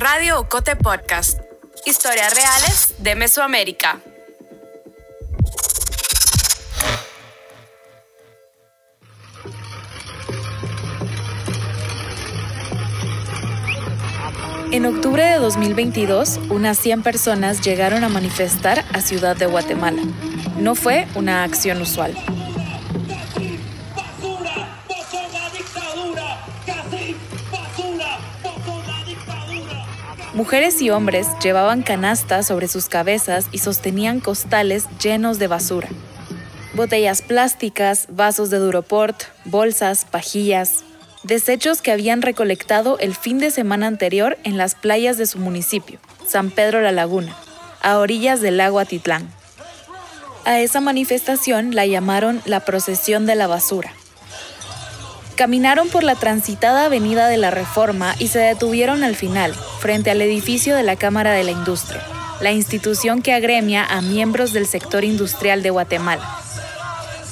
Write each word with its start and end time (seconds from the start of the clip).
Radio 0.00 0.40
Ocote 0.40 0.76
Podcast. 0.76 1.38
Historias 1.84 2.34
reales 2.34 2.94
de 3.00 3.14
Mesoamérica. 3.16 4.00
En 14.72 14.86
octubre 14.86 15.22
de 15.22 15.36
2022, 15.36 16.38
unas 16.48 16.78
100 16.78 17.02
personas 17.02 17.60
llegaron 17.60 18.02
a 18.02 18.08
manifestar 18.08 18.82
a 18.94 19.02
Ciudad 19.02 19.36
de 19.36 19.44
Guatemala. 19.44 20.00
No 20.56 20.74
fue 20.76 21.08
una 21.14 21.44
acción 21.44 21.82
usual. 21.82 22.14
Mujeres 30.40 30.80
y 30.80 30.88
hombres 30.88 31.26
llevaban 31.42 31.82
canastas 31.82 32.46
sobre 32.46 32.66
sus 32.66 32.88
cabezas 32.88 33.44
y 33.52 33.58
sostenían 33.58 34.20
costales 34.20 34.86
llenos 34.98 35.38
de 35.38 35.48
basura. 35.48 35.86
Botellas 36.72 37.20
plásticas, 37.20 38.06
vasos 38.08 38.48
de 38.48 38.56
Duroport, 38.56 39.24
bolsas, 39.44 40.06
pajillas, 40.06 40.82
desechos 41.24 41.82
que 41.82 41.92
habían 41.92 42.22
recolectado 42.22 42.98
el 43.00 43.14
fin 43.14 43.38
de 43.38 43.50
semana 43.50 43.86
anterior 43.86 44.38
en 44.42 44.56
las 44.56 44.74
playas 44.74 45.18
de 45.18 45.26
su 45.26 45.38
municipio, 45.38 45.98
San 46.26 46.50
Pedro 46.50 46.80
La 46.80 46.90
Laguna, 46.90 47.36
a 47.82 47.98
orillas 47.98 48.40
del 48.40 48.56
lago 48.56 48.78
Atitlán. 48.78 49.28
A 50.46 50.58
esa 50.60 50.80
manifestación 50.80 51.74
la 51.74 51.84
llamaron 51.84 52.40
la 52.46 52.60
procesión 52.60 53.26
de 53.26 53.34
la 53.34 53.46
basura. 53.46 53.92
Caminaron 55.40 55.88
por 55.88 56.04
la 56.04 56.16
transitada 56.16 56.84
avenida 56.84 57.26
de 57.28 57.38
la 57.38 57.50
Reforma 57.50 58.14
y 58.18 58.28
se 58.28 58.40
detuvieron 58.40 59.02
al 59.02 59.16
final, 59.16 59.54
frente 59.54 60.10
al 60.10 60.20
edificio 60.20 60.76
de 60.76 60.82
la 60.82 60.96
Cámara 60.96 61.30
de 61.32 61.44
la 61.44 61.50
Industria, 61.50 62.02
la 62.42 62.52
institución 62.52 63.22
que 63.22 63.32
agremia 63.32 63.86
a 63.86 64.02
miembros 64.02 64.52
del 64.52 64.66
sector 64.66 65.02
industrial 65.02 65.62
de 65.62 65.70
Guatemala. 65.70 66.28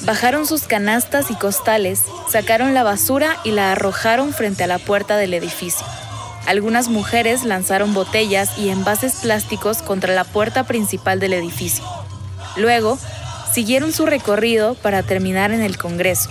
Bajaron 0.07 0.47
sus 0.47 0.63
canastas 0.63 1.31
y 1.31 1.35
costales, 1.35 2.05
sacaron 2.31 2.73
la 2.73 2.83
basura 2.83 3.37
y 3.45 3.51
la 3.51 3.73
arrojaron 3.73 4.33
frente 4.33 4.65
a 4.65 4.69
la 4.69 4.79
puerta 4.79 5.19
del 5.19 5.35
edificio. 5.35 5.87
Algunas 6.47 6.89
mujeres 6.89 7.45
lanzaron 7.45 7.93
botellas 7.93 8.57
y 8.57 8.71
envases 8.71 9.17
plásticos 9.17 9.83
contra 9.83 10.15
la 10.15 10.25
puerta 10.25 10.65
principal 10.65 11.21
del 11.21 11.35
edificio. 11.35 11.85
Luego, 12.57 12.99
siguieron 13.53 13.93
su 13.93 14.07
recorrido 14.07 14.77
para 14.77 15.03
terminar 15.03 15.53
en 15.53 15.61
el 15.61 15.77
Congreso. 15.77 16.31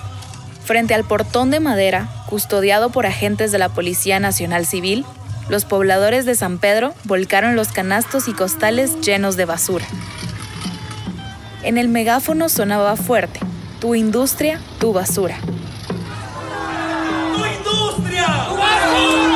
Frente 0.68 0.94
al 0.94 1.06
portón 1.06 1.50
de 1.50 1.62
madera, 1.62 2.10
custodiado 2.26 2.90
por 2.90 3.06
agentes 3.06 3.54
de 3.54 3.58
la 3.58 3.70
Policía 3.70 4.20
Nacional 4.20 4.66
Civil, 4.66 5.06
los 5.48 5.64
pobladores 5.64 6.26
de 6.26 6.36
San 6.36 6.58
Pedro 6.58 6.94
volcaron 7.06 7.56
los 7.56 7.70
canastos 7.70 8.28
y 8.28 8.34
costales 8.34 9.00
llenos 9.00 9.38
de 9.38 9.46
basura. 9.46 9.86
En 11.64 11.78
el 11.78 11.88
megáfono 11.88 12.50
sonaba 12.50 12.98
fuerte, 12.98 13.40
tu 13.80 13.96
industria, 13.96 14.60
tu 14.78 14.92
basura. 14.92 15.38
¡Tu 17.34 17.46
industria! 17.46 18.26
¡Tu 18.50 18.58
basura! 18.58 19.27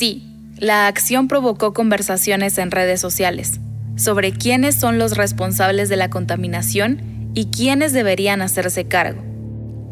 Sí, 0.00 0.22
la 0.56 0.86
acción 0.86 1.28
provocó 1.28 1.74
conversaciones 1.74 2.56
en 2.56 2.70
redes 2.70 3.02
sociales 3.02 3.60
sobre 3.96 4.32
quiénes 4.32 4.74
son 4.74 4.98
los 4.98 5.14
responsables 5.14 5.90
de 5.90 5.96
la 5.96 6.08
contaminación 6.08 7.30
y 7.34 7.50
quiénes 7.50 7.92
deberían 7.92 8.40
hacerse 8.40 8.88
cargo. 8.88 9.22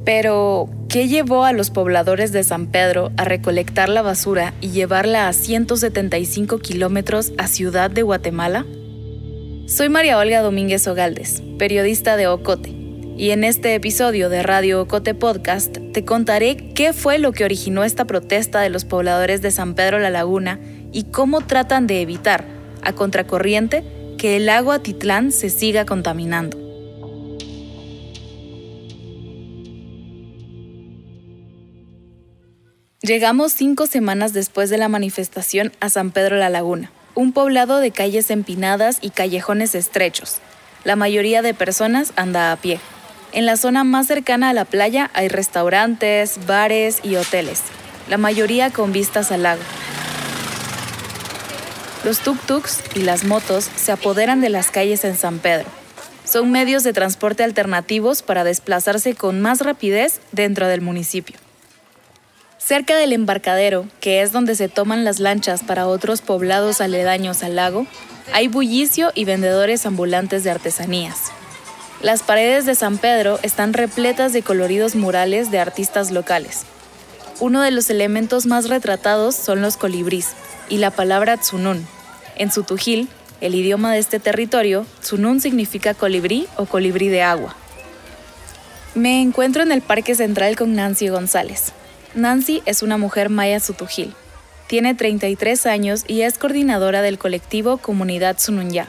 Pero, 0.06 0.70
¿qué 0.88 1.08
llevó 1.08 1.44
a 1.44 1.52
los 1.52 1.68
pobladores 1.68 2.32
de 2.32 2.42
San 2.42 2.68
Pedro 2.68 3.12
a 3.18 3.26
recolectar 3.26 3.90
la 3.90 4.00
basura 4.00 4.54
y 4.62 4.70
llevarla 4.70 5.28
a 5.28 5.34
175 5.34 6.58
kilómetros 6.60 7.34
a 7.36 7.46
Ciudad 7.46 7.90
de 7.90 8.00
Guatemala? 8.00 8.64
Soy 9.66 9.90
María 9.90 10.16
Olga 10.16 10.40
Domínguez 10.40 10.88
Ogaldes, 10.88 11.42
periodista 11.58 12.16
de 12.16 12.28
Ocote, 12.28 12.77
y 13.18 13.32
en 13.32 13.42
este 13.42 13.74
episodio 13.74 14.28
de 14.28 14.44
Radio 14.44 14.80
Ocote 14.80 15.12
Podcast 15.12 15.76
te 15.92 16.04
contaré 16.04 16.56
qué 16.72 16.92
fue 16.92 17.18
lo 17.18 17.32
que 17.32 17.44
originó 17.44 17.82
esta 17.82 18.04
protesta 18.04 18.60
de 18.60 18.70
los 18.70 18.84
pobladores 18.84 19.42
de 19.42 19.50
San 19.50 19.74
Pedro 19.74 19.98
La 19.98 20.08
Laguna 20.08 20.60
y 20.92 21.04
cómo 21.04 21.40
tratan 21.40 21.88
de 21.88 22.00
evitar, 22.00 22.44
a 22.80 22.92
contracorriente, 22.92 23.82
que 24.18 24.36
el 24.36 24.46
lago 24.46 24.70
Atitlán 24.70 25.32
se 25.32 25.50
siga 25.50 25.84
contaminando. 25.84 26.56
Llegamos 33.02 33.52
cinco 33.52 33.86
semanas 33.88 34.32
después 34.32 34.70
de 34.70 34.78
la 34.78 34.88
manifestación 34.88 35.72
a 35.80 35.88
San 35.88 36.12
Pedro 36.12 36.36
La 36.36 36.50
Laguna, 36.50 36.92
un 37.16 37.32
poblado 37.32 37.80
de 37.80 37.90
calles 37.90 38.30
empinadas 38.30 38.98
y 39.00 39.10
callejones 39.10 39.74
estrechos. 39.74 40.36
La 40.84 40.94
mayoría 40.94 41.42
de 41.42 41.52
personas 41.52 42.12
anda 42.14 42.52
a 42.52 42.56
pie. 42.56 42.78
En 43.32 43.44
la 43.44 43.56
zona 43.56 43.84
más 43.84 44.06
cercana 44.06 44.50
a 44.50 44.52
la 44.54 44.64
playa 44.64 45.10
hay 45.12 45.28
restaurantes, 45.28 46.46
bares 46.46 47.00
y 47.02 47.16
hoteles, 47.16 47.60
la 48.08 48.16
mayoría 48.16 48.70
con 48.70 48.92
vistas 48.92 49.30
al 49.30 49.42
lago. 49.42 49.62
Los 52.04 52.24
tuk-tuks 52.24 52.80
y 52.94 53.00
las 53.00 53.24
motos 53.24 53.68
se 53.76 53.92
apoderan 53.92 54.40
de 54.40 54.48
las 54.48 54.70
calles 54.70 55.04
en 55.04 55.16
San 55.16 55.40
Pedro. 55.40 55.66
Son 56.24 56.50
medios 56.50 56.84
de 56.84 56.92
transporte 56.92 57.42
alternativos 57.42 58.22
para 58.22 58.44
desplazarse 58.44 59.14
con 59.14 59.40
más 59.40 59.60
rapidez 59.60 60.20
dentro 60.32 60.66
del 60.66 60.80
municipio. 60.80 61.36
Cerca 62.56 62.96
del 62.96 63.12
embarcadero, 63.12 63.86
que 64.00 64.22
es 64.22 64.32
donde 64.32 64.54
se 64.54 64.68
toman 64.68 65.04
las 65.04 65.20
lanchas 65.20 65.62
para 65.62 65.86
otros 65.86 66.22
poblados 66.22 66.80
aledaños 66.80 67.42
al 67.42 67.56
lago, 67.56 67.86
hay 68.32 68.48
bullicio 68.48 69.10
y 69.14 69.24
vendedores 69.24 69.84
ambulantes 69.86 70.44
de 70.44 70.50
artesanías. 70.50 71.32
Las 72.00 72.22
paredes 72.22 72.64
de 72.64 72.74
San 72.74 72.98
Pedro 72.98 73.40
están 73.42 73.72
repletas 73.72 74.32
de 74.32 74.42
coloridos 74.42 74.94
murales 74.94 75.50
de 75.50 75.58
artistas 75.58 76.10
locales. 76.10 76.62
Uno 77.40 77.60
de 77.62 77.70
los 77.70 77.90
elementos 77.90 78.46
más 78.46 78.68
retratados 78.68 79.34
son 79.34 79.62
los 79.62 79.76
colibrís 79.76 80.28
y 80.68 80.78
la 80.78 80.90
palabra 80.90 81.36
tsunun. 81.36 81.86
En 82.36 82.52
su 82.52 82.62
tujil, 82.62 83.08
el 83.40 83.54
idioma 83.54 83.92
de 83.92 83.98
este 83.98 84.20
territorio, 84.20 84.86
tsunun 85.00 85.40
significa 85.40 85.94
colibrí 85.94 86.46
o 86.56 86.66
colibrí 86.66 87.08
de 87.08 87.22
agua. 87.22 87.56
Me 88.94 89.20
encuentro 89.20 89.62
en 89.62 89.72
el 89.72 89.82
Parque 89.82 90.14
Central 90.14 90.56
con 90.56 90.74
Nancy 90.74 91.08
González, 91.08 91.72
Nancy 92.14 92.62
es 92.64 92.82
una 92.82 92.96
mujer 92.96 93.28
maya 93.28 93.60
sutujil. 93.60 94.14
Tiene 94.66 94.94
33 94.94 95.66
años 95.66 96.04
y 96.06 96.22
es 96.22 96.38
coordinadora 96.38 97.02
del 97.02 97.18
colectivo 97.18 97.76
Comunidad 97.78 98.38
Sununya, 98.38 98.88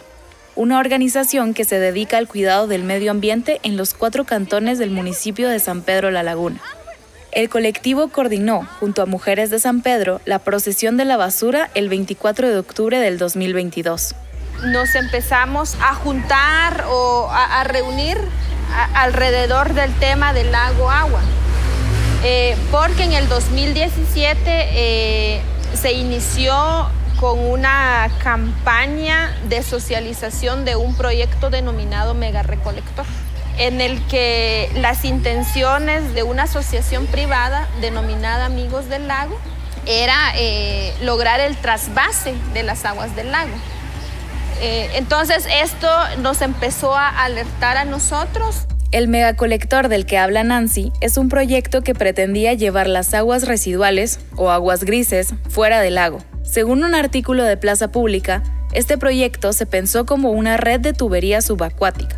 una 0.60 0.78
organización 0.78 1.54
que 1.54 1.64
se 1.64 1.80
dedica 1.80 2.18
al 2.18 2.28
cuidado 2.28 2.68
del 2.68 2.84
medio 2.84 3.12
ambiente 3.12 3.62
en 3.64 3.78
los 3.78 3.94
cuatro 3.94 4.26
cantones 4.26 4.78
del 4.78 4.92
municipio 4.92 5.48
de 5.48 5.58
San 5.58 5.84
Pedro 5.84 6.12
La 6.12 6.22
Laguna. 6.22 6.60
El 7.32 7.48
colectivo 7.48 8.10
coordinó, 8.10 8.68
junto 8.78 9.02
a 9.02 9.06
Mujeres 9.06 9.52
de 9.52 9.60
San 9.60 9.82
Pedro, 9.82 10.20
la 10.26 10.40
procesión 10.40 10.98
de 10.98 11.06
la 11.06 11.16
basura 11.16 11.70
el 11.76 11.88
24 11.88 12.50
de 12.50 12.58
octubre 12.58 13.00
del 13.00 13.18
2022. 13.18 14.16
Nos 14.66 14.96
empezamos 14.96 15.78
a 15.82 15.96
juntar 15.96 16.84
o 16.90 17.30
a, 17.32 17.64
reunir 17.64 18.18
alrededor 18.96 19.74
del 19.74 19.94
tema 19.94 20.34
del 20.34 20.52
lago 20.52 20.92
agua. 20.92 21.22
Eh, 22.26 22.58
porque 22.70 23.04
en 23.04 23.14
el 23.14 23.30
2017 23.30 24.42
eh, 24.46 25.42
se 25.74 25.94
inició 25.94 26.90
con 27.20 27.40
una 27.40 28.10
campaña 28.24 29.36
de 29.50 29.62
socialización 29.62 30.64
de 30.64 30.76
un 30.76 30.96
proyecto 30.96 31.50
denominado 31.50 32.14
Mega 32.14 32.44
Recolector, 32.44 33.06
en 33.58 33.82
el 33.82 34.02
que 34.08 34.72
las 34.76 35.04
intenciones 35.04 36.14
de 36.14 36.24
una 36.24 36.44
asociación 36.44 37.08
privada 37.08 37.68
denominada 37.82 38.46
Amigos 38.46 38.88
del 38.88 39.08
Lago 39.08 39.38
era 39.86 40.16
eh, 40.38 40.94
lograr 41.02 41.40
el 41.42 41.58
trasvase 41.58 42.36
de 42.54 42.64
las 42.64 42.86
aguas 42.86 43.16
del 43.16 43.32
lago. 43.32 43.56
entonces 44.62 45.48
esto 45.64 45.90
nos 46.20 46.42
empezó 46.42 46.96
a 46.96 47.24
alertar 47.24 47.78
a 47.78 47.86
nosotros 47.86 48.66
el 48.92 49.08
megacolector 49.08 49.88
del 49.88 50.08
que 50.08 50.18
habla 50.18 50.44
Nancy 50.44 50.92
es 51.00 51.18
un 51.18 51.30
proyecto 51.30 51.84
que 51.84 51.94
pretendía 51.94 52.56
llevar 52.56 52.88
las 52.88 53.14
aguas 53.14 53.46
residuales, 53.46 54.20
o 54.36 54.50
aguas 54.50 54.84
grises, 54.84 55.36
fuera 55.48 55.80
del 55.80 55.96
lago. 55.96 56.24
Según 56.50 56.84
un 56.84 56.96
artículo 56.96 57.44
de 57.44 57.58
Plaza 57.58 57.92
Pública, 57.92 58.42
este 58.74 58.98
proyecto 58.98 59.54
se 59.54 59.68
pensó 59.68 60.08
como 60.08 60.32
una 60.32 60.58
red 60.58 60.80
de 60.80 60.94
tubería 60.94 61.44
subacuática. 61.44 62.18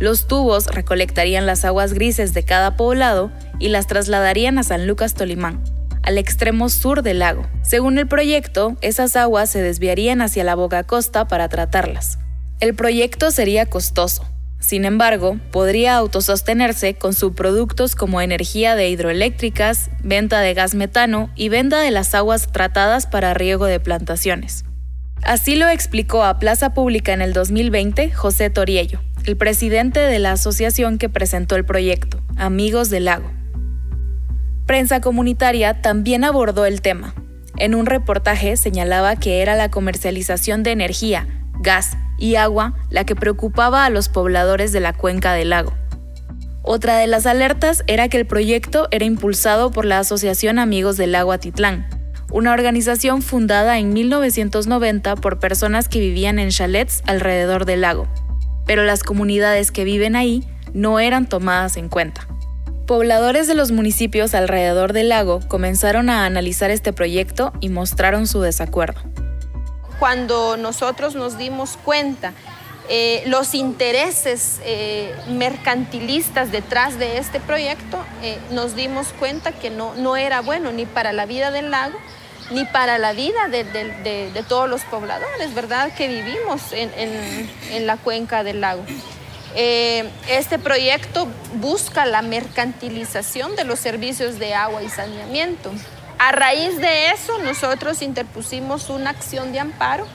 Los 0.00 0.26
tubos 0.26 0.66
recolectarían 0.66 1.46
las 1.46 1.64
aguas 1.64 1.92
grises 1.92 2.34
de 2.34 2.42
cada 2.42 2.76
poblado 2.76 3.30
y 3.60 3.68
las 3.68 3.86
trasladarían 3.86 4.58
a 4.58 4.64
San 4.64 4.88
Lucas 4.88 5.14
Tolimán, 5.14 5.62
al 6.02 6.18
extremo 6.18 6.68
sur 6.68 7.02
del 7.02 7.20
lago. 7.20 7.46
Según 7.62 7.98
el 7.98 8.08
proyecto, 8.08 8.76
esas 8.80 9.14
aguas 9.14 9.50
se 9.50 9.62
desviarían 9.62 10.20
hacia 10.20 10.42
la 10.42 10.56
boca 10.56 10.82
costa 10.82 11.28
para 11.28 11.48
tratarlas. 11.48 12.18
El 12.58 12.74
proyecto 12.74 13.30
sería 13.30 13.66
costoso. 13.66 14.26
Sin 14.60 14.84
embargo, 14.84 15.38
podría 15.50 15.96
autosostenerse 15.96 16.94
con 16.94 17.14
subproductos 17.14 17.96
como 17.96 18.20
energía 18.20 18.76
de 18.76 18.90
hidroeléctricas, 18.90 19.90
venta 20.02 20.40
de 20.40 20.52
gas 20.52 20.74
metano 20.74 21.30
y 21.34 21.48
venta 21.48 21.80
de 21.80 21.90
las 21.90 22.14
aguas 22.14 22.52
tratadas 22.52 23.06
para 23.06 23.32
riego 23.32 23.64
de 23.64 23.80
plantaciones. 23.80 24.64
Así 25.22 25.56
lo 25.56 25.68
explicó 25.68 26.24
a 26.24 26.38
Plaza 26.38 26.74
Pública 26.74 27.12
en 27.12 27.22
el 27.22 27.32
2020 27.32 28.10
José 28.12 28.50
Toriello, 28.50 29.00
el 29.24 29.36
presidente 29.36 29.98
de 29.98 30.18
la 30.18 30.32
asociación 30.32 30.98
que 30.98 31.08
presentó 31.08 31.56
el 31.56 31.64
proyecto, 31.64 32.20
Amigos 32.36 32.90
del 32.90 33.06
Lago. 33.06 33.30
Prensa 34.66 35.00
comunitaria 35.00 35.80
también 35.80 36.22
abordó 36.22 36.66
el 36.66 36.82
tema. 36.82 37.14
En 37.56 37.74
un 37.74 37.86
reportaje 37.86 38.56
señalaba 38.56 39.16
que 39.16 39.40
era 39.40 39.56
la 39.56 39.70
comercialización 39.70 40.62
de 40.62 40.72
energía, 40.72 41.26
gas 41.60 41.96
y 42.20 42.36
agua 42.36 42.74
la 42.90 43.04
que 43.04 43.16
preocupaba 43.16 43.84
a 43.84 43.90
los 43.90 44.08
pobladores 44.08 44.70
de 44.70 44.78
la 44.78 44.92
cuenca 44.92 45.32
del 45.32 45.50
lago. 45.50 45.72
Otra 46.62 46.98
de 46.98 47.06
las 47.06 47.26
alertas 47.26 47.82
era 47.86 48.08
que 48.08 48.18
el 48.18 48.26
proyecto 48.26 48.86
era 48.90 49.06
impulsado 49.06 49.72
por 49.72 49.86
la 49.86 49.98
Asociación 49.98 50.58
Amigos 50.58 50.96
del 50.96 51.12
Lago 51.12 51.32
Atitlán, 51.32 51.88
una 52.30 52.52
organización 52.52 53.22
fundada 53.22 53.78
en 53.78 53.92
1990 53.92 55.16
por 55.16 55.40
personas 55.40 55.88
que 55.88 55.98
vivían 55.98 56.38
en 56.38 56.50
chalets 56.50 57.02
alrededor 57.06 57.64
del 57.64 57.80
lago, 57.80 58.06
pero 58.66 58.84
las 58.84 59.02
comunidades 59.02 59.72
que 59.72 59.84
viven 59.84 60.14
ahí 60.14 60.44
no 60.74 61.00
eran 61.00 61.28
tomadas 61.28 61.76
en 61.76 61.88
cuenta. 61.88 62.28
Pobladores 62.86 63.46
de 63.46 63.54
los 63.54 63.72
municipios 63.72 64.34
alrededor 64.34 64.92
del 64.92 65.08
lago 65.08 65.40
comenzaron 65.48 66.10
a 66.10 66.26
analizar 66.26 66.70
este 66.70 66.92
proyecto 66.92 67.52
y 67.60 67.68
mostraron 67.68 68.26
su 68.26 68.42
desacuerdo 68.42 69.00
cuando 70.00 70.56
nosotros 70.56 71.14
nos 71.14 71.38
dimos 71.38 71.76
cuenta 71.84 72.32
eh, 72.88 73.22
los 73.26 73.54
intereses 73.54 74.60
eh, 74.64 75.14
mercantilistas 75.28 76.50
detrás 76.50 76.98
de 76.98 77.18
este 77.18 77.38
proyecto, 77.38 78.04
eh, 78.20 78.38
nos 78.50 78.74
dimos 78.74 79.12
cuenta 79.18 79.52
que 79.52 79.70
no, 79.70 79.94
no 79.94 80.16
era 80.16 80.40
bueno 80.40 80.72
ni 80.72 80.86
para 80.86 81.12
la 81.12 81.26
vida 81.26 81.52
del 81.52 81.70
lago, 81.70 81.96
ni 82.50 82.64
para 82.64 82.98
la 82.98 83.12
vida 83.12 83.46
de, 83.46 84.44
todos 84.48 84.68
los 84.68 84.82
pobladores, 84.82 85.54
¿verdad? 85.54 85.92
Que 85.96 86.08
vivimos 86.08 86.72
en, 86.72 86.90
en 87.70 87.86
la 87.86 87.96
cuenca 87.96 88.42
del 88.42 88.60
lago. 88.60 88.82
este 89.54 90.58
proyecto 90.58 91.28
busca 91.60 92.06
la 92.06 92.22
mercantilización 92.22 93.54
de 93.54 93.62
los 93.62 93.78
servicios 93.78 94.40
de 94.40 94.54
agua 94.54 94.82
y 94.82 94.88
saneamiento. 94.88 95.70
A 96.22 96.32
raíz 96.32 96.76
de 96.76 97.12
eso, 97.12 97.38
nosotros 97.38 98.02
interpusimos 98.02 98.90
una 98.90 99.08
acción 99.08 99.52
de 99.52 99.60
amparo 99.60 100.06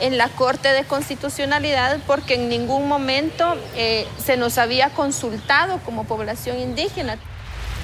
en 0.00 0.16
la 0.16 0.28
Corte 0.28 0.68
de 0.68 0.84
Constitucionalidad 0.84 1.98
porque 2.06 2.34
en 2.34 2.48
ningún 2.48 2.86
momento 2.86 3.56
eh, 3.74 4.06
se 4.24 4.36
nos 4.36 4.56
había 4.56 4.90
consultado 4.90 5.80
como 5.84 6.04
población 6.04 6.60
indígena. 6.60 7.18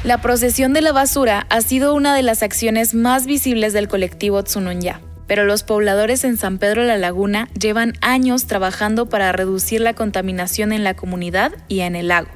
La 0.05 0.19
procesión 0.19 0.73
de 0.73 0.83
la 0.83 0.93
basura 0.93 1.49
ha 1.51 1.61
sido 1.61 1.95
una 1.95 2.15
de 2.15 2.23
las 2.23 2.45
acciones 2.45 2.95
más 2.95 3.27
visibles 3.27 3.73
del 3.73 3.89
colectivo 3.89 4.41
Tsununya, 4.45 5.01
pero 5.27 5.45
los 5.45 5.65
pobladores 5.65 6.23
en 6.23 6.37
San 6.37 6.59
Pedro 6.59 6.85
la 6.85 6.97
Laguna 6.97 7.49
llevan 7.61 7.95
años 8.03 8.47
trabajando 8.47 9.09
para 9.09 9.33
reducir 9.33 9.81
la 9.81 9.95
contaminación 9.95 10.73
en 10.73 10.85
la 10.85 10.95
comunidad 10.95 11.51
y 11.67 11.81
en 11.81 11.97
el 11.97 12.07
lago. 12.07 12.29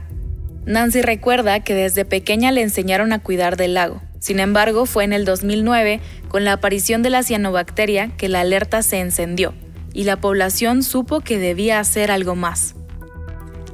Nancy 0.66 1.00
recuerda 1.00 1.60
que 1.60 1.74
desde 1.74 2.04
pequeña 2.04 2.50
le 2.50 2.62
enseñaron 2.62 3.12
a 3.12 3.20
cuidar 3.20 3.56
del 3.56 3.74
lago, 3.74 4.02
sin 4.22 4.38
embargo, 4.38 4.86
fue 4.86 5.02
en 5.02 5.12
el 5.12 5.24
2009, 5.24 6.00
con 6.28 6.44
la 6.44 6.52
aparición 6.52 7.02
de 7.02 7.10
la 7.10 7.24
cianobacteria, 7.24 8.12
que 8.16 8.28
la 8.28 8.42
alerta 8.42 8.84
se 8.84 9.00
encendió 9.00 9.52
y 9.92 10.04
la 10.04 10.20
población 10.20 10.84
supo 10.84 11.22
que 11.22 11.40
debía 11.40 11.80
hacer 11.80 12.12
algo 12.12 12.36
más. 12.36 12.76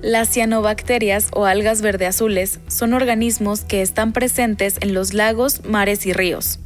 Las 0.01 0.31
cianobacterias 0.31 1.29
o 1.35 1.45
algas 1.45 1.83
verde-azules 1.83 2.61
son 2.67 2.95
organismos 2.95 3.61
que 3.61 3.83
están 3.83 4.15
presentes 4.15 4.79
en 4.81 4.95
los 4.95 5.13
lagos, 5.13 5.67
mares 5.67 6.07
y 6.07 6.15
ríos. 6.15 6.61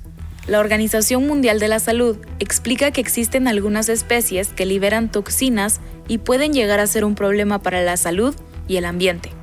La 0.46 0.60
Organización 0.60 1.26
Mundial 1.26 1.58
de 1.58 1.66
la 1.66 1.80
Salud 1.80 2.18
explica 2.38 2.92
que 2.92 3.00
existen 3.00 3.48
algunas 3.48 3.88
especies 3.88 4.50
que 4.50 4.64
liberan 4.64 5.10
toxinas 5.10 5.80
y 6.06 6.18
pueden 6.18 6.52
llegar 6.52 6.78
a 6.78 6.86
ser 6.86 7.04
un 7.04 7.16
problema 7.16 7.60
para 7.62 7.82
la 7.82 7.96
salud 7.96 8.32
y 8.68 8.76
el 8.76 8.84
ambiente. 8.84 9.41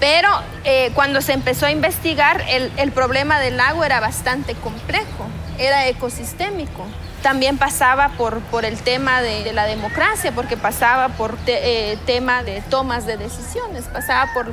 Pero 0.00 0.28
eh, 0.64 0.90
cuando 0.94 1.20
se 1.20 1.32
empezó 1.32 1.66
a 1.66 1.70
investigar, 1.70 2.42
el, 2.48 2.92
problema 2.92 3.40
del 3.40 3.56
lago 3.56 3.84
era 3.84 4.00
bastante 4.00 4.54
complejo, 4.54 5.26
era 5.58 5.88
ecosistémico. 5.88 6.84
También 7.22 7.56
pasaba 7.58 8.10
por, 8.10 8.42
el 8.64 8.76
tema 8.78 9.22
de, 9.22 9.52
la 9.52 9.64
democracia, 9.64 10.32
porque 10.32 10.56
pasaba 10.56 11.08
por 11.08 11.36
eh, 11.46 11.98
tema 12.06 12.42
de 12.42 12.60
tomas 12.60 13.06
de 13.06 13.16
decisiones, 13.16 13.84
pasaba 13.84 14.32
por, 14.34 14.52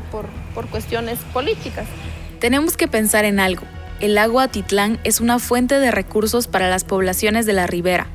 por 0.53 0.67
cuestiones 0.69 1.19
políticas. 1.33 1.85
Tenemos 2.39 2.77
que 2.77 2.87
pensar 2.87 3.25
en 3.25 3.39
algo. 3.39 3.63
El 3.99 4.15
lago 4.15 4.39
Atitlán 4.41 4.99
es 5.03 5.21
una 5.21 5.39
fuente 5.39 5.79
de 5.79 5.91
recursos 5.91 6.47
para 6.47 6.69
las 6.69 6.83
poblaciones 6.83 7.45
de 7.45 7.53
la 7.53 7.67
ribera. 7.67 8.07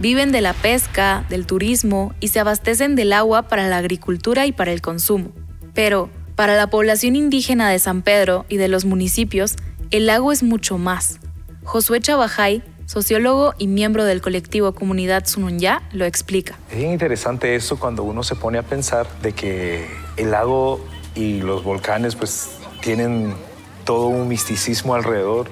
Viven 0.00 0.32
de 0.32 0.40
la 0.40 0.52
pesca, 0.52 1.24
del 1.28 1.46
turismo 1.46 2.12
y 2.18 2.28
se 2.28 2.40
abastecen 2.40 2.96
del 2.96 3.12
agua 3.12 3.42
para 3.42 3.68
la 3.68 3.76
agricultura 3.76 4.46
y 4.46 4.52
para 4.52 4.72
el 4.72 4.80
consumo. 4.80 5.30
Pero, 5.74 6.10
para 6.42 6.56
la 6.56 6.66
población 6.66 7.14
indígena 7.14 7.70
de 7.70 7.78
San 7.78 8.02
Pedro 8.02 8.46
y 8.48 8.56
de 8.56 8.66
los 8.66 8.84
municipios, 8.84 9.54
el 9.92 10.06
lago 10.06 10.32
es 10.32 10.42
mucho 10.42 10.76
más. 10.76 11.20
Josué 11.62 12.00
Chabajay, 12.00 12.64
sociólogo 12.86 13.54
y 13.58 13.68
miembro 13.68 14.04
del 14.04 14.20
colectivo 14.20 14.72
Comunidad 14.72 15.24
Sununya, 15.24 15.82
lo 15.92 16.04
explica. 16.04 16.58
Es 16.68 16.78
bien 16.78 16.90
interesante 16.90 17.54
eso 17.54 17.78
cuando 17.78 18.02
uno 18.02 18.24
se 18.24 18.34
pone 18.34 18.58
a 18.58 18.64
pensar 18.64 19.06
de 19.22 19.34
que 19.34 19.86
el 20.16 20.32
lago 20.32 20.84
y 21.14 21.42
los 21.42 21.62
volcanes 21.62 22.16
pues 22.16 22.56
tienen 22.80 23.34
todo 23.84 24.08
un 24.08 24.26
misticismo 24.26 24.96
alrededor 24.96 25.46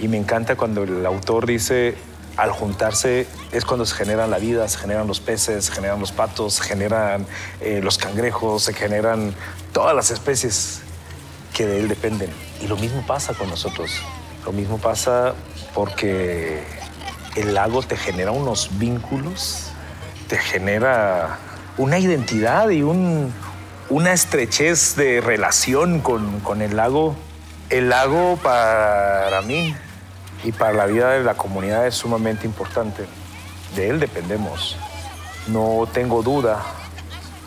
y 0.00 0.08
me 0.08 0.16
encanta 0.16 0.56
cuando 0.56 0.84
el 0.84 1.04
autor 1.04 1.44
dice 1.44 1.96
al 2.38 2.50
juntarse 2.50 3.26
es 3.52 3.64
cuando 3.64 3.84
se 3.84 3.94
genera 3.94 4.26
la 4.26 4.38
vida, 4.38 4.66
se 4.68 4.78
generan 4.78 5.06
los 5.06 5.20
peces, 5.20 5.66
se 5.66 5.72
generan 5.72 6.00
los 6.00 6.12
patos, 6.12 6.54
se 6.54 6.62
generan 6.64 7.26
eh, 7.60 7.80
los 7.82 7.98
cangrejos, 7.98 8.62
se 8.62 8.72
generan 8.72 9.34
todas 9.74 9.94
las 9.94 10.10
especies 10.10 10.80
que 11.52 11.66
de 11.66 11.80
él 11.80 11.88
dependen. 11.88 12.30
Y 12.62 12.68
lo 12.68 12.76
mismo 12.76 13.04
pasa 13.06 13.34
con 13.34 13.50
nosotros. 13.50 13.90
Lo 14.46 14.52
mismo 14.52 14.78
pasa 14.78 15.34
porque 15.74 16.62
el 17.34 17.52
lago 17.52 17.82
te 17.82 17.96
genera 17.96 18.30
unos 18.30 18.78
vínculos, 18.78 19.72
te 20.28 20.38
genera 20.38 21.38
una 21.76 21.98
identidad 21.98 22.70
y 22.70 22.82
una 22.82 24.12
estrechez 24.12 24.96
de 24.96 25.20
relación 25.20 26.00
con, 26.00 26.40
con 26.40 26.62
el 26.62 26.76
lago. 26.76 27.16
El 27.68 27.88
lago 27.88 28.38
para 28.42 29.42
mí 29.42 29.74
y 30.44 30.52
para 30.52 30.72
la 30.72 30.86
vida 30.86 31.10
de 31.10 31.24
la 31.24 31.34
comunidad 31.34 31.86
es 31.86 31.96
sumamente 31.96 32.46
importante. 32.46 33.06
De 33.74 33.88
él 33.88 33.98
dependemos. 33.98 34.76
No 35.48 35.88
tengo 35.92 36.22
duda 36.22 36.62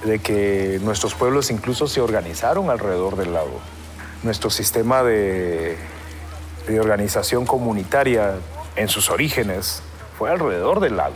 de 0.04 0.20
que 0.20 0.80
nuestros 0.84 1.14
pueblos 1.14 1.52
incluso 1.52 1.88
se 1.88 2.02
organizaron 2.02 2.70
alrededor 2.70 3.16
del 3.16 3.34
lago. 3.34 3.60
Nuestro 4.24 4.50
sistema 4.50 5.04
de, 5.04 5.78
de 6.68 6.80
organización 6.80 7.46
comunitaria 7.46 8.36
en 8.76 8.90
sus 8.90 9.10
orígenes 9.10 9.82
fue 10.18 10.30
alrededor 10.30 10.80
del 10.80 10.98
lago. 10.98 11.16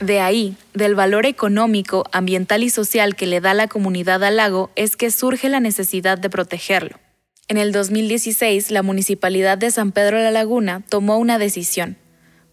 De 0.00 0.20
ahí, 0.20 0.56
del 0.74 0.96
valor 0.96 1.26
económico, 1.26 2.04
ambiental 2.10 2.64
y 2.64 2.70
social 2.70 3.14
que 3.14 3.26
le 3.26 3.40
da 3.40 3.54
la 3.54 3.68
comunidad 3.68 4.24
al 4.24 4.36
lago, 4.36 4.70
es 4.74 4.96
que 4.96 5.12
surge 5.12 5.48
la 5.48 5.60
necesidad 5.60 6.18
de 6.18 6.28
protegerlo. 6.28 6.98
En 7.46 7.56
el 7.56 7.70
2016, 7.70 8.70
la 8.70 8.82
Municipalidad 8.82 9.58
de 9.58 9.70
San 9.70 9.92
Pedro 9.92 10.18
la 10.18 10.30
Laguna 10.30 10.82
tomó 10.88 11.18
una 11.18 11.38
decisión, 11.38 11.96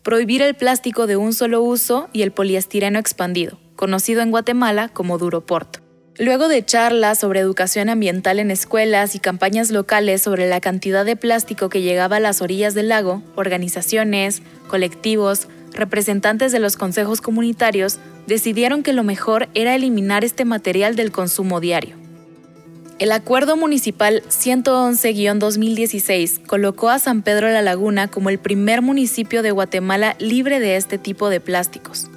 prohibir 0.04 0.42
el 0.42 0.56
plástico 0.56 1.08
de 1.08 1.18
un 1.18 1.34
solo 1.34 1.62
uso 1.62 2.10
y 2.14 2.22
el 2.22 2.32
poliestireno 2.32 3.00
expandido, 3.00 3.60
conocido 3.80 4.22
en 4.22 4.30
Guatemala 4.30 4.90
como 4.90 5.18
Duroport. 5.18 5.78
Luego 6.18 6.50
de 6.50 6.66
charlas 6.66 7.18
sobre 7.18 7.40
educación 7.40 7.88
ambiental 7.88 8.40
en 8.40 8.52
escuelas 8.52 9.16
y 9.16 9.20
campañas 9.20 9.72
locales 9.72 10.22
sobre 10.22 10.50
la 10.50 10.60
cantidad 10.60 11.06
de 11.06 11.16
plástico 11.16 11.70
que 11.70 11.82
llegaba 11.82 12.18
a 12.18 12.20
las 12.20 12.42
orillas 12.42 12.74
del 12.74 12.90
lago, 12.90 13.24
organizaciones, 13.38 14.42
colectivos, 14.68 15.48
representantes 15.72 16.52
de 16.52 16.60
los 16.60 16.76
consejos 16.76 17.22
comunitarios 17.22 18.00
decidieron 18.28 18.84
que 18.84 18.92
lo 18.92 19.06
mejor 19.06 19.48
era 19.54 19.76
eliminar 19.76 20.26
este 20.26 20.44
material 20.44 20.98
del 20.98 21.14
consumo 21.14 21.62
diario. 21.62 21.96
El 23.00 23.14
Acuerdo 23.14 23.56
Municipal 23.56 24.24
111-2016 24.28 26.46
colocó 26.46 26.90
a 26.90 27.00
San 27.00 27.22
Pedro 27.22 27.48
la 27.48 27.62
Laguna 27.62 28.10
como 28.10 28.30
el 28.30 28.40
primer 28.40 28.82
municipio 28.82 29.42
de 29.42 29.52
Guatemala 29.52 30.18
libre 30.20 30.60
de 30.60 30.76
este 30.76 30.98
tipo 30.98 31.30
de 31.30 31.40
plásticos. 31.40 32.09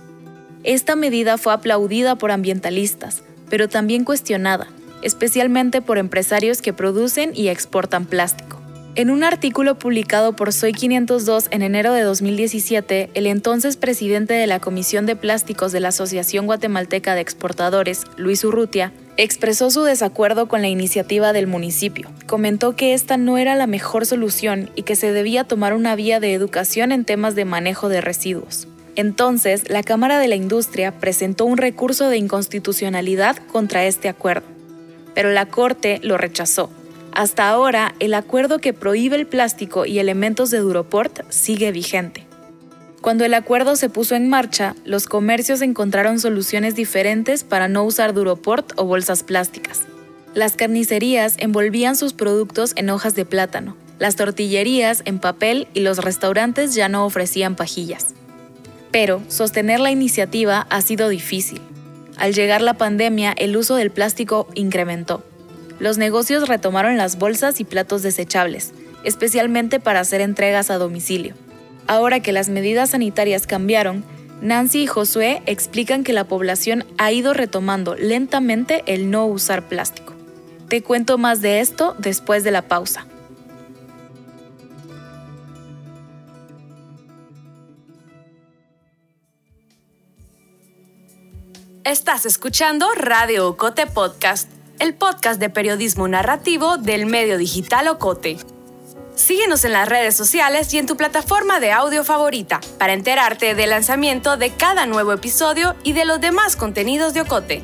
Esta 0.65 0.95
medida 0.95 1.39
fue 1.39 1.53
aplaudida 1.53 2.15
por 2.15 2.31
ambientalistas, 2.31 3.23
pero 3.51 3.69
también 3.69 4.05
cuestionada, 4.05 4.69
especialmente 5.03 5.83
por 5.83 5.99
empresarios 5.99 6.63
que 6.63 6.73
producen 6.73 7.33
y 7.35 7.49
exportan 7.49 8.07
plástico. 8.07 8.63
En 8.95 9.11
un 9.11 9.25
artículo 9.25 9.79
publicado 9.79 10.37
por 10.37 10.53
Soy 10.53 10.73
502 10.73 11.49
en 11.51 11.63
enero 11.63 11.95
de 11.95 12.03
2017, 12.03 13.11
el 13.15 13.27
entonces 13.27 13.77
presidente 13.77 14.35
de 14.35 14.47
la 14.47 14.61
Comisión 14.61 15.07
de 15.07 15.17
Plásticos 15.17 15.73
de 15.73 15.81
la 15.81 15.89
Asociación 15.89 16.47
Guatemalteca 16.47 17.15
de 17.15 17.23
Exportadores, 17.23 18.05
Luis 18.17 18.45
Urrutia, 18.45 18.93
expresó 19.17 19.71
su 19.71 19.83
desacuerdo 19.83 20.47
con 20.47 20.63
la 20.63 20.69
iniciativa 20.69 21.33
del 21.33 21.47
municipio. 21.47 22.09
Comentó 22.27 22.77
que 22.77 22.93
esta 22.93 23.17
no 23.17 23.37
era 23.37 23.57
la 23.57 23.67
mejor 23.67 24.07
solución 24.07 24.71
y 24.77 24.83
que 24.83 24.95
se 24.95 25.11
debía 25.11 25.45
tomar 25.45 25.73
una 25.73 25.97
vía 25.97 26.21
de 26.21 26.35
educación 26.35 26.93
en 26.93 27.05
temas 27.05 27.35
de 27.35 27.47
manejo 27.47 27.89
de 27.89 28.01
residuos. 28.03 28.69
Entonces, 28.97 29.69
la 29.71 29.83
Cámara 29.83 30.19
de 30.19 30.29
la 30.29 30.37
Industria 30.37 30.99
presentó 30.99 31.45
un 31.45 31.59
recurso 31.59 32.09
de 32.09 32.19
inconstitucionalidad 32.19 33.37
contra 33.51 33.87
este 33.87 34.09
acuerdo, 34.09 34.47
pero 35.15 35.31
la 35.31 35.47
Corte 35.47 36.01
lo 36.03 36.19
rechazó 36.19 36.71
hasta 37.13 37.51
ahora, 37.51 37.95
el 38.01 38.15
acuerdo 38.15 38.59
que 38.59 38.73
prohíbe 38.73 39.17
el 39.17 39.27
plástico 39.27 39.85
y 39.85 39.99
elementos 39.99 40.51
de 40.51 40.59
Duroport 40.59 41.21
sigue 41.29 41.71
vigente. 41.71 42.27
Cuando 43.03 43.27
el 43.27 43.35
acuerdo 43.35 43.77
se 43.77 43.91
puso 43.91 44.15
en 44.15 44.31
marcha, 44.31 44.75
los 44.85 45.07
comercios 45.07 45.61
encontraron 45.61 46.21
soluciones 46.21 46.75
diferentes 46.75 47.45
para 47.45 47.69
no 47.69 47.85
usar 47.85 48.15
Duroport 48.15 48.73
o 48.77 48.85
bolsas 48.85 49.25
plásticas. 49.25 49.83
Las 50.35 50.57
carnicerías 50.57 51.35
envolvían 51.39 51.97
sus 51.97 52.15
productos 52.15 52.73
en 52.77 52.89
hojas 52.89 53.15
de 53.15 53.27
plátano, 53.27 53.77
las 53.99 54.17
tortillerías 54.17 55.03
en 55.05 55.19
papel 55.19 55.69
y 55.75 55.81
los 55.81 55.99
restaurantes 55.99 56.75
ya 56.75 56.89
no 56.89 57.05
ofrecían 57.05 57.57
pajillas. 57.57 58.15
Pero 58.93 59.21
sostener 59.29 59.81
la 59.81 59.91
iniciativa 59.91 60.67
ha 60.71 60.81
sido 60.81 61.09
difícil. 61.09 61.61
Al 62.19 62.35
llegar 62.35 62.61
la 62.61 62.75
pandemia, 62.75 63.33
el 63.33 63.57
uso 63.57 63.75
del 63.75 63.91
plástico 63.91 64.47
incrementó 64.55 65.25
los 65.83 65.99
negocios 65.99 66.49
retomaron 66.49 66.97
las 66.97 67.19
bolsas 67.19 67.59
y 67.59 67.65
platos 67.65 68.03
desechables, 68.03 68.73
especialmente 69.03 69.81
para 69.81 69.99
hacer 69.99 70.21
entregas 70.21 70.71
a 70.71 70.79
domicilio. 70.79 71.35
Ahora 71.89 72.21
que 72.21 72.31
las 72.31 72.49
medidas 72.49 72.91
sanitarias 72.91 73.49
cambiaron, 73.49 74.05
Nancy 74.41 74.85
y 74.85 74.87
Josué 74.87 75.43
explican 75.47 76.05
que 76.05 76.13
la 76.13 76.23
población 76.23 76.85
ha 76.99 77.11
ido 77.11 77.35
retomando 77.35 77.97
lentamente 77.97 78.85
el 78.87 79.11
no 79.11 79.27
usar 79.27 79.69
plástico. 79.69 80.15
Te 80.69 80.85
cuento 80.85 81.19
más 81.19 81.41
de 81.41 81.59
esto 81.59 81.97
después 81.99 82.45
de 82.45 82.53
la 82.53 82.63
pausa. 82.63 83.07
Estás 91.85 92.27
escuchando 92.27 92.87
Radio 92.95 93.49
Ocote 93.49 93.87
Podcast 93.87 94.49
el 94.83 94.95
podcast 94.95 95.39
de 95.39 95.49
periodismo 95.49 96.09
narrativo 96.09 96.77
del 96.77 97.07
medio 97.07 97.39
digital 97.39 97.87
Ocote. 97.87 98.37
Síguenos 99.15 99.65
en 99.65 99.73
las 99.73 99.89
redes 99.89 100.17
sociales 100.17 100.75
y 100.75 100.79
en 100.79 100.87
tu 100.87 100.97
plataforma 100.97 101.61
de 101.61 101.71
audio 101.71 102.03
favorita 102.03 102.61
para 102.79 102.93
enterarte 102.93 103.55
del 103.55 103.71
lanzamiento 103.71 104.37
de 104.37 104.51
cada 104.51 104.87
nuevo 104.87 105.13
episodio 105.13 105.77
y 105.85 105.93
de 105.93 106.05
los 106.05 106.21
demás 106.21 106.57
contenidos 106.57 107.15
de 107.15 107.21
Ocote. 107.21 107.63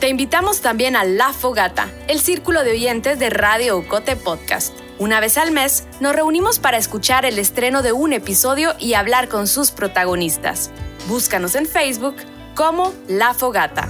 Te 0.00 0.08
invitamos 0.08 0.60
también 0.60 0.96
a 0.96 1.04
La 1.04 1.32
Fogata, 1.32 1.88
el 2.08 2.18
círculo 2.18 2.64
de 2.64 2.72
oyentes 2.72 3.20
de 3.20 3.30
Radio 3.30 3.78
Ocote 3.78 4.16
Podcast. 4.16 4.76
Una 4.98 5.20
vez 5.20 5.38
al 5.38 5.52
mes 5.52 5.86
nos 6.00 6.14
reunimos 6.14 6.58
para 6.58 6.76
escuchar 6.76 7.24
el 7.24 7.38
estreno 7.38 7.82
de 7.82 7.92
un 7.92 8.12
episodio 8.12 8.74
y 8.80 8.94
hablar 8.94 9.28
con 9.28 9.46
sus 9.46 9.70
protagonistas. 9.70 10.72
Búscanos 11.08 11.54
en 11.54 11.66
Facebook 11.66 12.16
como 12.58 12.92
La 13.06 13.34
Fogata. 13.34 13.88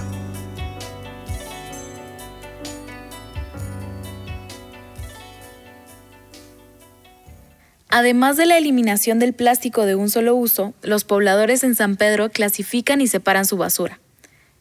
Además 7.89 8.37
de 8.37 8.45
la 8.45 8.59
eliminación 8.59 9.17
del 9.17 9.33
plástico 9.33 9.87
de 9.87 9.95
un 9.95 10.11
solo 10.11 10.35
uso, 10.35 10.75
los 10.83 11.03
pobladores 11.03 11.63
en 11.63 11.73
San 11.73 11.95
Pedro 11.95 12.29
clasifican 12.29 13.01
y 13.01 13.07
separan 13.07 13.45
su 13.45 13.57
basura. 13.57 13.99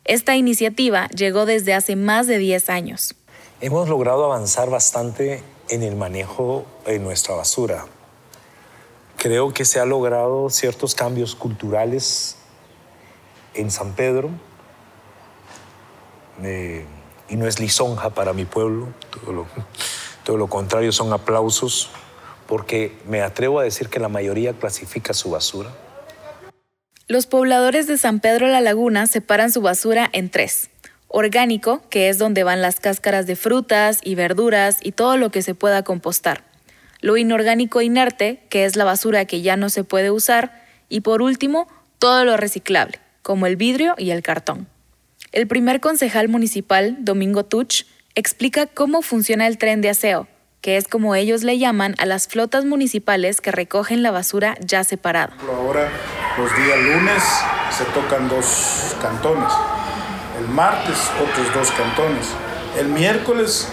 Esta 0.06 0.36
iniciativa 0.36 1.08
llegó 1.08 1.44
desde 1.44 1.74
hace 1.74 1.94
más 1.94 2.26
de 2.26 2.38
10 2.38 2.70
años. 2.70 3.14
Hemos 3.60 3.90
logrado 3.90 4.24
avanzar 4.24 4.70
bastante 4.70 5.42
en 5.68 5.82
el 5.82 5.96
manejo 5.96 6.64
de 6.86 6.98
nuestra 6.98 7.34
basura. 7.34 7.84
Creo 9.18 9.52
que 9.52 9.66
se 9.66 9.80
han 9.80 9.90
logrado 9.90 10.48
ciertos 10.48 10.94
cambios 10.94 11.34
culturales 11.34 12.37
en 13.58 13.70
San 13.70 13.92
Pedro. 13.92 14.30
Eh, 16.42 16.84
y 17.28 17.36
no 17.36 17.46
es 17.46 17.60
lisonja 17.60 18.10
para 18.10 18.32
mi 18.32 18.44
pueblo, 18.44 18.88
todo 19.10 19.46
todo 20.24 20.36
lo 20.36 20.46
contrario, 20.46 20.92
son 20.92 21.12
aplausos 21.12 21.90
porque 22.46 22.96
me 23.06 23.22
atrevo 23.22 23.60
a 23.60 23.62
decir 23.62 23.88
que 23.88 24.00
la 24.00 24.08
mayoría 24.08 24.54
clasifica 24.54 25.12
su 25.12 25.30
basura. 25.30 25.70
Los 27.06 27.26
pobladores 27.26 27.86
de 27.86 27.98
San 27.98 28.20
Pedro 28.20 28.48
La 28.48 28.60
Laguna 28.60 29.06
separan 29.06 29.50
su 29.50 29.62
basura 29.62 30.08
en 30.12 30.30
tres. 30.30 30.70
Orgánico, 31.08 31.82
que 31.88 32.10
es 32.10 32.18
donde 32.18 32.44
van 32.44 32.60
las 32.60 32.80
cáscaras 32.80 33.26
de 33.26 33.36
frutas 33.36 34.00
y 34.02 34.14
verduras 34.14 34.78
y 34.82 34.92
todo 34.92 35.16
lo 35.16 35.30
que 35.30 35.40
se 35.40 35.54
pueda 35.54 35.82
compostar. 35.82 36.44
Lo 37.00 37.16
inorgánico 37.16 37.80
inerte, 37.80 38.42
que 38.50 38.64
es 38.66 38.76
la 38.76 38.84
basura 38.84 39.24
que 39.24 39.40
ya 39.40 39.56
no 39.56 39.70
se 39.70 39.84
puede 39.84 40.10
usar. 40.10 40.66
Y 40.90 41.00
por 41.00 41.22
último, 41.22 41.68
todo 41.98 42.24
lo 42.24 42.36
reciclable, 42.36 42.98
como 43.28 43.44
el 43.44 43.56
vidrio 43.56 43.94
y 43.98 44.10
el 44.12 44.22
cartón. 44.22 44.66
El 45.32 45.46
primer 45.46 45.80
concejal 45.80 46.30
municipal, 46.30 46.96
Domingo 47.00 47.44
Tuch, 47.44 47.84
explica 48.14 48.64
cómo 48.64 49.02
funciona 49.02 49.46
el 49.46 49.58
tren 49.58 49.82
de 49.82 49.90
aseo, 49.90 50.26
que 50.62 50.78
es 50.78 50.88
como 50.88 51.14
ellos 51.14 51.42
le 51.42 51.58
llaman 51.58 51.94
a 51.98 52.06
las 52.06 52.26
flotas 52.26 52.64
municipales 52.64 53.42
que 53.42 53.52
recogen 53.52 54.02
la 54.02 54.12
basura 54.12 54.56
ya 54.60 54.82
separada. 54.82 55.36
Ahora 55.46 55.90
los 56.38 56.56
días 56.56 56.78
lunes 56.80 57.22
se 57.70 57.84
tocan 57.92 58.30
dos 58.30 58.96
cantones, 59.02 59.52
el 60.40 60.48
martes 60.48 60.96
otros 61.22 61.52
dos 61.52 61.70
cantones, 61.72 62.28
el 62.78 62.88
miércoles 62.88 63.68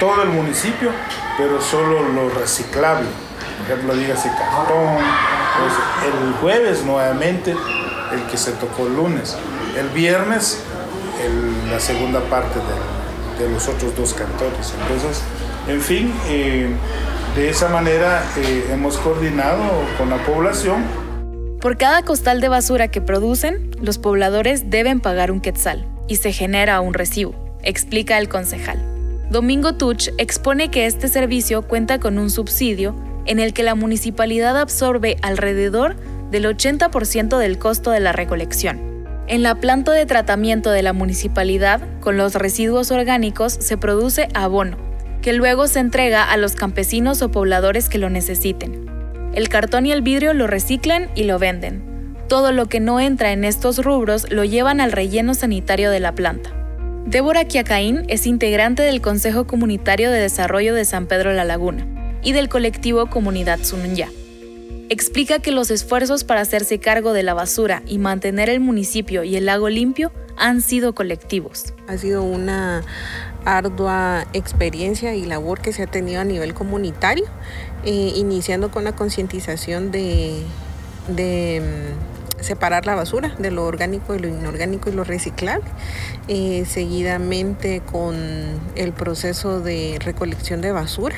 todo 0.00 0.22
el 0.22 0.30
municipio, 0.30 0.90
pero 1.36 1.60
solo 1.60 2.08
lo 2.08 2.30
reciclable, 2.30 3.06
por 3.58 3.66
ejemplo 3.66 3.96
dígase 3.96 4.30
cartón, 4.30 4.96
el 6.06 6.32
jueves 6.40 6.82
nuevamente 6.84 7.54
el 8.14 8.22
que 8.26 8.36
se 8.36 8.52
tocó 8.52 8.86
el 8.86 8.96
lunes, 8.96 9.36
el 9.78 9.88
viernes 9.90 10.62
la 11.70 11.80
segunda 11.80 12.20
parte 12.28 12.58
de, 13.38 13.48
los 13.48 13.68
otros 13.68 13.96
dos 13.96 14.14
cantones. 14.14 14.74
Entonces, 14.82 15.22
en 15.68 15.80
fin, 15.80 16.12
eh, 16.28 16.68
de 17.36 17.50
esa 17.50 17.68
manera 17.68 18.22
eh, 18.36 18.68
hemos 18.72 18.96
coordinado 18.98 19.64
con 19.98 20.10
la 20.10 20.18
población. 20.24 20.84
Por 21.60 21.76
cada 21.76 22.02
costal 22.02 22.40
de 22.40 22.48
basura 22.48 22.88
que 22.88 23.00
producen, 23.00 23.70
los 23.80 23.98
pobladores 23.98 24.70
deben 24.70 25.00
pagar 25.00 25.30
un 25.30 25.40
quetzal 25.40 25.86
y 26.08 26.16
se 26.16 26.32
genera 26.32 26.80
un 26.80 26.94
recibo, 26.94 27.34
explica 27.62 28.18
el 28.18 28.28
concejal. 28.28 28.78
Domingo 29.30 29.74
Tuch 29.74 30.10
expone 30.18 30.70
que 30.70 30.86
este 30.86 31.08
servicio 31.08 31.62
cuenta 31.62 31.98
con 31.98 32.18
un 32.18 32.30
subsidio 32.30 32.94
en 33.26 33.40
el 33.40 33.54
que 33.54 33.62
la 33.62 33.74
municipalidad 33.74 34.58
absorbe 34.58 35.16
alrededor 35.22 35.96
del 36.30 36.44
80% 36.46 37.38
del 37.38 37.58
costo 37.58 37.90
de 37.90 38.00
la 38.00 38.12
recolección. 38.12 38.94
En 39.26 39.42
la 39.42 39.54
planta 39.54 39.92
de 39.92 40.04
tratamiento 40.04 40.70
de 40.70 40.82
la 40.82 40.92
municipalidad, 40.92 41.80
con 42.00 42.16
los 42.16 42.34
residuos 42.34 42.90
orgánicos 42.90 43.54
se 43.54 43.78
produce 43.78 44.28
abono, 44.34 44.76
que 45.22 45.32
luego 45.32 45.66
se 45.66 45.80
entrega 45.80 46.30
a 46.30 46.36
los 46.36 46.54
campesinos 46.54 47.22
o 47.22 47.30
pobladores 47.30 47.88
que 47.88 47.98
lo 47.98 48.10
necesiten. 48.10 48.84
El 49.34 49.48
cartón 49.48 49.86
y 49.86 49.92
el 49.92 50.02
vidrio 50.02 50.34
lo 50.34 50.46
reciclan 50.46 51.08
y 51.14 51.24
lo 51.24 51.38
venden. 51.38 51.82
Todo 52.28 52.52
lo 52.52 52.66
que 52.66 52.80
no 52.80 53.00
entra 53.00 53.32
en 53.32 53.44
estos 53.44 53.82
rubros 53.82 54.30
lo 54.30 54.44
llevan 54.44 54.80
al 54.80 54.92
relleno 54.92 55.34
sanitario 55.34 55.90
de 55.90 56.00
la 56.00 56.14
planta. 56.14 56.50
Débora 57.06 57.44
Quiacaín 57.44 58.04
es 58.08 58.26
integrante 58.26 58.82
del 58.82 59.00
Consejo 59.00 59.46
Comunitario 59.46 60.10
de 60.10 60.20
Desarrollo 60.20 60.74
de 60.74 60.84
San 60.84 61.06
Pedro 61.06 61.32
La 61.32 61.44
Laguna 61.44 61.86
y 62.22 62.32
del 62.32 62.48
colectivo 62.48 63.06
Comunidad 63.06 63.60
Sununya. 63.62 64.08
Explica 64.90 65.38
que 65.38 65.50
los 65.50 65.70
esfuerzos 65.70 66.24
para 66.24 66.42
hacerse 66.42 66.78
cargo 66.78 67.12
de 67.12 67.22
la 67.22 67.34
basura 67.34 67.82
y 67.86 67.98
mantener 67.98 68.50
el 68.50 68.60
municipio 68.60 69.24
y 69.24 69.36
el 69.36 69.46
lago 69.46 69.68
limpio 69.68 70.12
han 70.36 70.60
sido 70.60 70.94
colectivos. 70.94 71.72
Ha 71.88 71.96
sido 71.96 72.22
una 72.22 72.82
ardua 73.44 74.26
experiencia 74.32 75.14
y 75.14 75.24
labor 75.24 75.60
que 75.60 75.72
se 75.72 75.82
ha 75.82 75.86
tenido 75.86 76.20
a 76.20 76.24
nivel 76.24 76.54
comunitario, 76.54 77.24
eh, 77.84 78.12
iniciando 78.16 78.70
con 78.70 78.84
la 78.84 78.92
concientización 78.92 79.90
de, 79.90 80.42
mm, 81.08 82.13
separar 82.44 82.86
la 82.86 82.94
basura 82.94 83.34
de 83.38 83.50
lo 83.50 83.64
orgánico 83.64 84.12
de 84.12 84.20
lo 84.20 84.28
inorgánico 84.28 84.90
y 84.90 84.92
lo 84.92 85.04
reciclable, 85.04 85.64
eh, 86.28 86.64
seguidamente 86.68 87.80
con 87.80 88.16
el 88.76 88.92
proceso 88.92 89.60
de 89.60 89.98
recolección 90.00 90.60
de 90.60 90.72
basura 90.72 91.16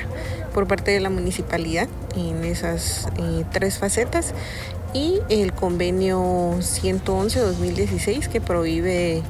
por 0.53 0.67
parte 0.67 0.91
de 0.91 0.99
la 0.99 1.09
municipalidad 1.09 1.87
en 2.15 2.43
esas 2.43 3.07
eh, 3.17 3.45
tres 3.51 3.77
facetas 3.77 4.33
y 4.93 5.19
el 5.29 5.53
convenio 5.53 6.19
111-2016 6.59 8.27
que 8.27 8.41
prohíbe 8.41 9.21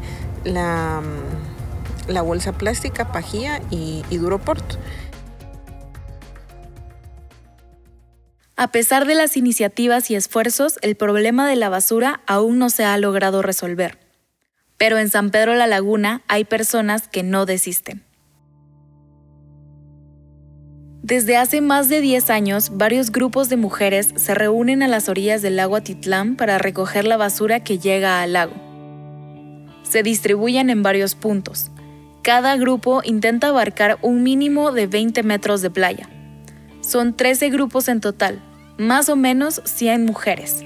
la 0.45 1.01
mm, 1.01 1.57
la 2.07 2.21
bolsa 2.21 2.53
plástica, 2.53 3.11
pajía 3.11 3.61
y, 3.69 4.03
y 4.09 4.17
Duroport. 4.17 4.63
A 8.59 8.71
pesar 8.71 9.05
de 9.05 9.13
las 9.13 9.37
iniciativas 9.37 10.09
y 10.09 10.15
esfuerzos, 10.15 10.79
el 10.81 10.95
problema 10.95 11.47
de 11.47 11.55
la 11.55 11.69
basura 11.69 12.21
aún 12.25 12.57
no 12.57 12.71
se 12.71 12.83
ha 12.85 12.97
logrado 12.97 13.43
resolver. 13.43 13.99
Pero 14.77 14.97
en 14.97 15.09
San 15.09 15.29
Pedro 15.29 15.53
la 15.53 15.67
Laguna 15.67 16.23
hay 16.27 16.43
personas 16.43 17.07
que 17.07 17.21
no 17.21 17.45
desisten. 17.45 18.03
Desde 21.03 21.37
hace 21.37 21.61
más 21.61 21.87
de 21.87 22.01
10 22.01 22.31
años, 22.31 22.71
varios 22.73 23.11
grupos 23.11 23.47
de 23.47 23.57
mujeres 23.57 24.09
se 24.15 24.33
reúnen 24.33 24.81
a 24.81 24.87
las 24.87 25.07
orillas 25.07 25.43
del 25.43 25.55
lago 25.55 25.75
Atitlán 25.75 26.35
para 26.35 26.57
recoger 26.57 27.05
la 27.05 27.15
basura 27.15 27.63
que 27.63 27.77
llega 27.77 28.23
al 28.23 28.33
lago. 28.33 28.55
Se 29.83 30.01
distribuyen 30.01 30.71
en 30.71 30.81
varios 30.81 31.13
puntos. 31.13 31.69
Cada 32.23 32.57
grupo 32.57 33.01
intenta 33.03 33.49
abarcar 33.49 33.99
un 34.01 34.23
mínimo 34.23 34.71
de 34.71 34.87
20 34.87 35.21
metros 35.21 35.61
de 35.61 35.69
playa. 35.69 36.09
Son 36.81 37.15
13 37.15 37.49
grupos 37.49 37.87
en 37.87 38.01
total, 38.01 38.41
más 38.77 39.09
o 39.09 39.15
menos 39.15 39.61
100 39.65 40.05
mujeres. 40.05 40.63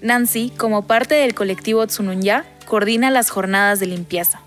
Nancy, 0.00 0.52
como 0.56 0.86
parte 0.86 1.14
del 1.14 1.34
colectivo 1.34 1.86
Tsununya, 1.86 2.44
coordina 2.66 3.10
las 3.10 3.30
jornadas 3.30 3.80
de 3.80 3.86
limpieza. 3.86 4.40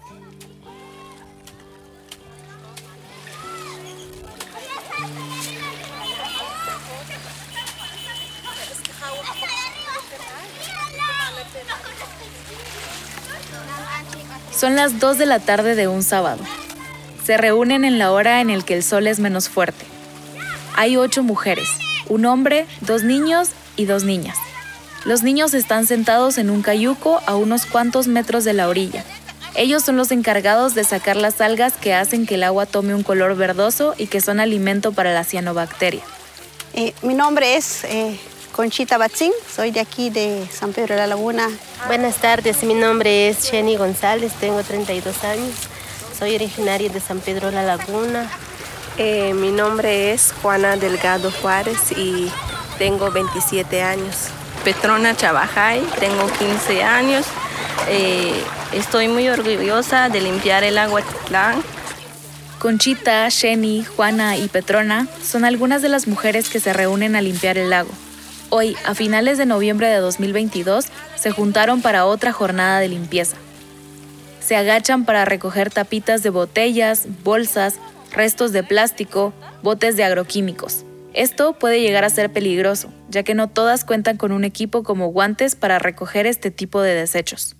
Son 14.52 14.76
las 14.76 15.00
2 15.00 15.18
de 15.18 15.26
la 15.26 15.40
tarde 15.40 15.76
de 15.76 15.90
un 15.90 16.02
sábado. 16.02 16.42
Se 17.26 17.38
reúnen 17.38 17.84
en 17.84 18.00
la 18.00 18.12
hora 18.12 18.40
en 18.40 18.50
el 18.50 18.64
que 18.64 18.74
el 18.74 18.84
sol 18.84 19.08
es 19.08 19.20
menos 19.20 19.50
fuerte. 19.50 19.86
Hay 20.76 20.96
ocho 20.96 21.24
mujeres, 21.24 21.70
un 22.08 22.26
hombre, 22.26 22.66
dos 22.82 23.04
niños 23.04 23.50
y 23.76 23.86
dos 23.86 24.04
niñas. 24.04 24.38
Los 25.06 25.22
niños 25.22 25.54
están 25.54 25.86
sentados 25.86 26.38
en 26.38 26.50
un 26.50 26.62
cayuco 26.62 27.22
a 27.28 27.36
unos 27.36 27.66
cuantos 27.66 28.08
metros 28.08 28.44
de 28.44 28.54
la 28.54 28.68
orilla. 28.68 29.04
Ellos 29.54 29.84
son 29.84 29.98
los 29.98 30.12
encargados 30.12 30.76
de 30.76 30.84
sacar 30.84 31.16
las 31.16 31.40
algas 31.40 31.74
que 31.74 31.94
hacen 31.94 32.26
que 32.26 32.36
el 32.36 32.44
agua 32.44 32.66
tome 32.66 32.94
un 32.94 33.04
color 33.04 33.36
verdoso 33.36 33.94
y 33.98 34.08
que 34.08 34.20
son 34.20 34.40
alimento 34.40 34.92
para 34.92 35.14
la 35.14 35.24
cianobacteria. 35.24 36.02
Eh, 36.74 36.94
mi 37.04 37.14
nombre 37.14 37.56
es 37.56 37.86
eh, 37.86 38.20
Conchita 38.52 38.98
Batzín, 38.98 39.32
soy 39.54 39.72
de 39.72 39.80
aquí 39.80 40.10
de 40.10 40.46
San 40.52 40.74
Pedro 40.74 40.96
de 40.96 41.02
la 41.02 41.08
Laguna. 41.08 41.50
Buenas 41.88 42.16
tardes, 42.18 42.64
mi 42.64 42.74
nombre 42.74 43.30
es 43.30 43.50
Jenny 43.50 43.78
González, 43.78 44.34
tengo 44.42 44.62
32 44.62 45.24
años, 45.24 45.54
soy 46.18 46.36
originaria 46.36 46.90
de 46.90 47.00
San 47.00 47.20
Pedro 47.20 47.48
de 47.48 47.54
la 47.54 47.64
Laguna. 47.64 48.30
Eh, 48.98 49.34
mi 49.34 49.52
nombre 49.52 50.14
es 50.14 50.34
Juana 50.42 50.78
Delgado 50.78 51.30
Juárez 51.30 51.92
y 51.98 52.32
tengo 52.78 53.12
27 53.12 53.82
años. 53.82 54.30
Petrona 54.64 55.16
Chabajay, 55.16 55.82
tengo 56.00 56.28
15 56.40 56.82
años. 56.82 57.26
Eh, 57.90 58.34
estoy 58.72 59.10
muy 59.10 59.28
orgullosa 59.28 60.08
de 60.08 60.22
limpiar 60.22 60.64
el 60.64 60.78
agua 60.78 61.02
Titlán. 61.02 61.62
Conchita, 62.58 63.30
Jenny, 63.30 63.84
Juana 63.84 64.38
y 64.38 64.48
Petrona 64.48 65.08
son 65.22 65.44
algunas 65.44 65.82
de 65.82 65.90
las 65.90 66.08
mujeres 66.08 66.50
que 66.50 66.62
se 66.62 66.72
reúnen 66.72 67.18
a 67.18 67.22
limpiar 67.22 67.58
el 67.58 67.72
lago. 67.72 67.90
Hoy, 68.50 68.78
a 68.86 68.96
finales 68.96 69.38
de 69.38 69.46
noviembre 69.46 69.90
de 69.90 69.98
2022, 69.98 70.86
se 71.16 71.32
juntaron 71.32 71.82
para 71.82 72.06
otra 72.06 72.32
jornada 72.32 72.80
de 72.80 72.88
limpieza. 72.88 73.36
Se 74.40 74.56
agachan 74.56 75.04
para 75.04 75.26
recoger 75.26 75.70
tapitas 75.70 76.24
de 76.24 76.30
botellas, 76.30 77.08
bolsas, 77.24 77.76
restos 78.16 78.52
de 78.52 78.64
plástico, 78.64 79.34
botes 79.62 79.98
de 79.98 80.04
agroquímicos. 80.04 80.86
Esto 81.14 81.54
puede 81.54 81.82
llegar 81.82 82.04
a 82.04 82.10
ser 82.10 82.32
peligroso, 82.32 82.92
ya 83.10 83.24
que 83.24 83.36
no 83.36 83.50
todas 83.50 83.86
cuentan 83.86 84.18
con 84.18 84.32
un 84.32 84.44
equipo 84.44 84.84
como 84.84 85.08
guantes 85.08 85.56
para 85.56 85.80
recoger 85.80 86.26
este 86.26 86.52
tipo 86.52 86.82
de 86.82 86.94
desechos. 86.94 87.56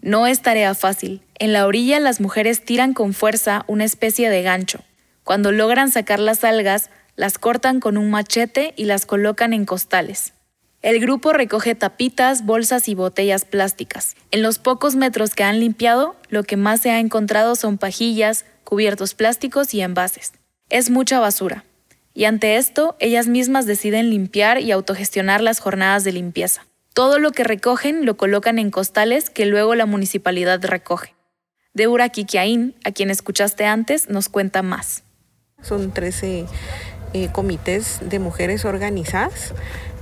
No 0.00 0.26
es 0.26 0.42
tarea 0.42 0.74
fácil. 0.74 1.22
En 1.38 1.52
la 1.52 1.66
orilla 1.66 2.00
las 2.00 2.20
mujeres 2.20 2.64
tiran 2.64 2.94
con 2.94 3.12
fuerza 3.12 3.64
una 3.66 3.84
especie 3.84 4.30
de 4.30 4.42
gancho. 4.42 4.80
Cuando 5.24 5.52
logran 5.52 5.90
sacar 5.90 6.20
las 6.20 6.44
algas, 6.44 6.90
las 7.16 7.38
cortan 7.38 7.80
con 7.80 7.98
un 7.98 8.10
machete 8.10 8.74
y 8.76 8.84
las 8.84 9.06
colocan 9.06 9.52
en 9.52 9.64
costales. 9.64 10.34
El 10.80 11.00
grupo 11.00 11.32
recoge 11.32 11.74
tapitas, 11.74 12.46
bolsas 12.46 12.88
y 12.88 12.94
botellas 12.94 13.44
plásticas. 13.44 14.14
En 14.30 14.42
los 14.42 14.60
pocos 14.60 14.94
metros 14.94 15.34
que 15.34 15.42
han 15.42 15.58
limpiado, 15.58 16.14
lo 16.28 16.44
que 16.44 16.56
más 16.56 16.80
se 16.80 16.90
ha 16.90 17.00
encontrado 17.00 17.56
son 17.56 17.78
pajillas, 17.78 18.44
cubiertos 18.68 19.14
plásticos 19.14 19.72
y 19.72 19.80
envases. 19.80 20.34
Es 20.68 20.90
mucha 20.90 21.18
basura. 21.18 21.64
Y 22.12 22.26
ante 22.26 22.58
esto, 22.58 22.96
ellas 23.00 23.26
mismas 23.26 23.64
deciden 23.64 24.10
limpiar 24.10 24.60
y 24.60 24.72
autogestionar 24.72 25.40
las 25.40 25.58
jornadas 25.58 26.04
de 26.04 26.12
limpieza. 26.12 26.66
Todo 26.92 27.18
lo 27.18 27.30
que 27.30 27.44
recogen 27.44 28.04
lo 28.04 28.18
colocan 28.18 28.58
en 28.58 28.70
costales 28.70 29.30
que 29.30 29.46
luego 29.46 29.74
la 29.74 29.86
municipalidad 29.86 30.62
recoge. 30.62 31.14
Deura 31.72 32.10
Kikiaín, 32.10 32.74
a 32.84 32.92
quien 32.92 33.08
escuchaste 33.08 33.64
antes, 33.64 34.10
nos 34.10 34.28
cuenta 34.28 34.62
más. 34.62 35.02
Son 35.62 35.90
13 35.90 36.44
eh, 37.14 37.28
comités 37.32 38.00
de 38.02 38.18
mujeres 38.18 38.66
organizadas 38.66 39.54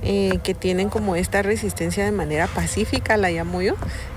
eh, 0.03 0.39
que 0.43 0.53
tienen 0.53 0.89
como 0.89 1.15
esta 1.15 1.41
resistencia 1.41 2.05
de 2.05 2.11
manera 2.11 2.47
pacífica, 2.47 3.17
la 3.17 3.31
llamo 3.31 3.61
yo, 3.61 3.75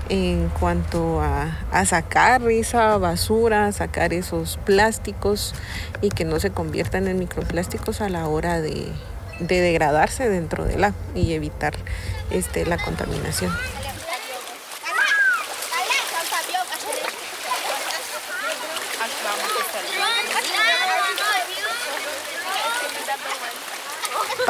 en 0.09 0.49
cuanto 0.59 1.21
a, 1.21 1.85
sacar 1.85 2.43
esa 2.51 2.97
basura, 2.97 3.71
sacar 3.71 4.13
esos 4.13 4.57
plásticos 4.65 5.55
y 6.01 6.09
que 6.09 6.25
no 6.25 6.39
se 6.39 6.51
conviertan 6.51 7.07
en 7.07 7.17
microplásticos 7.17 8.01
a 8.01 8.09
la 8.09 8.27
hora 8.27 8.61
de, 8.61 8.87
degradarse 9.39 10.29
dentro 10.29 10.65
del 10.65 10.83
agua 10.83 10.99
y 11.15 11.33
evitar 11.33 11.73
este, 12.29 12.65
la 12.65 12.77
contaminación. 12.77 13.51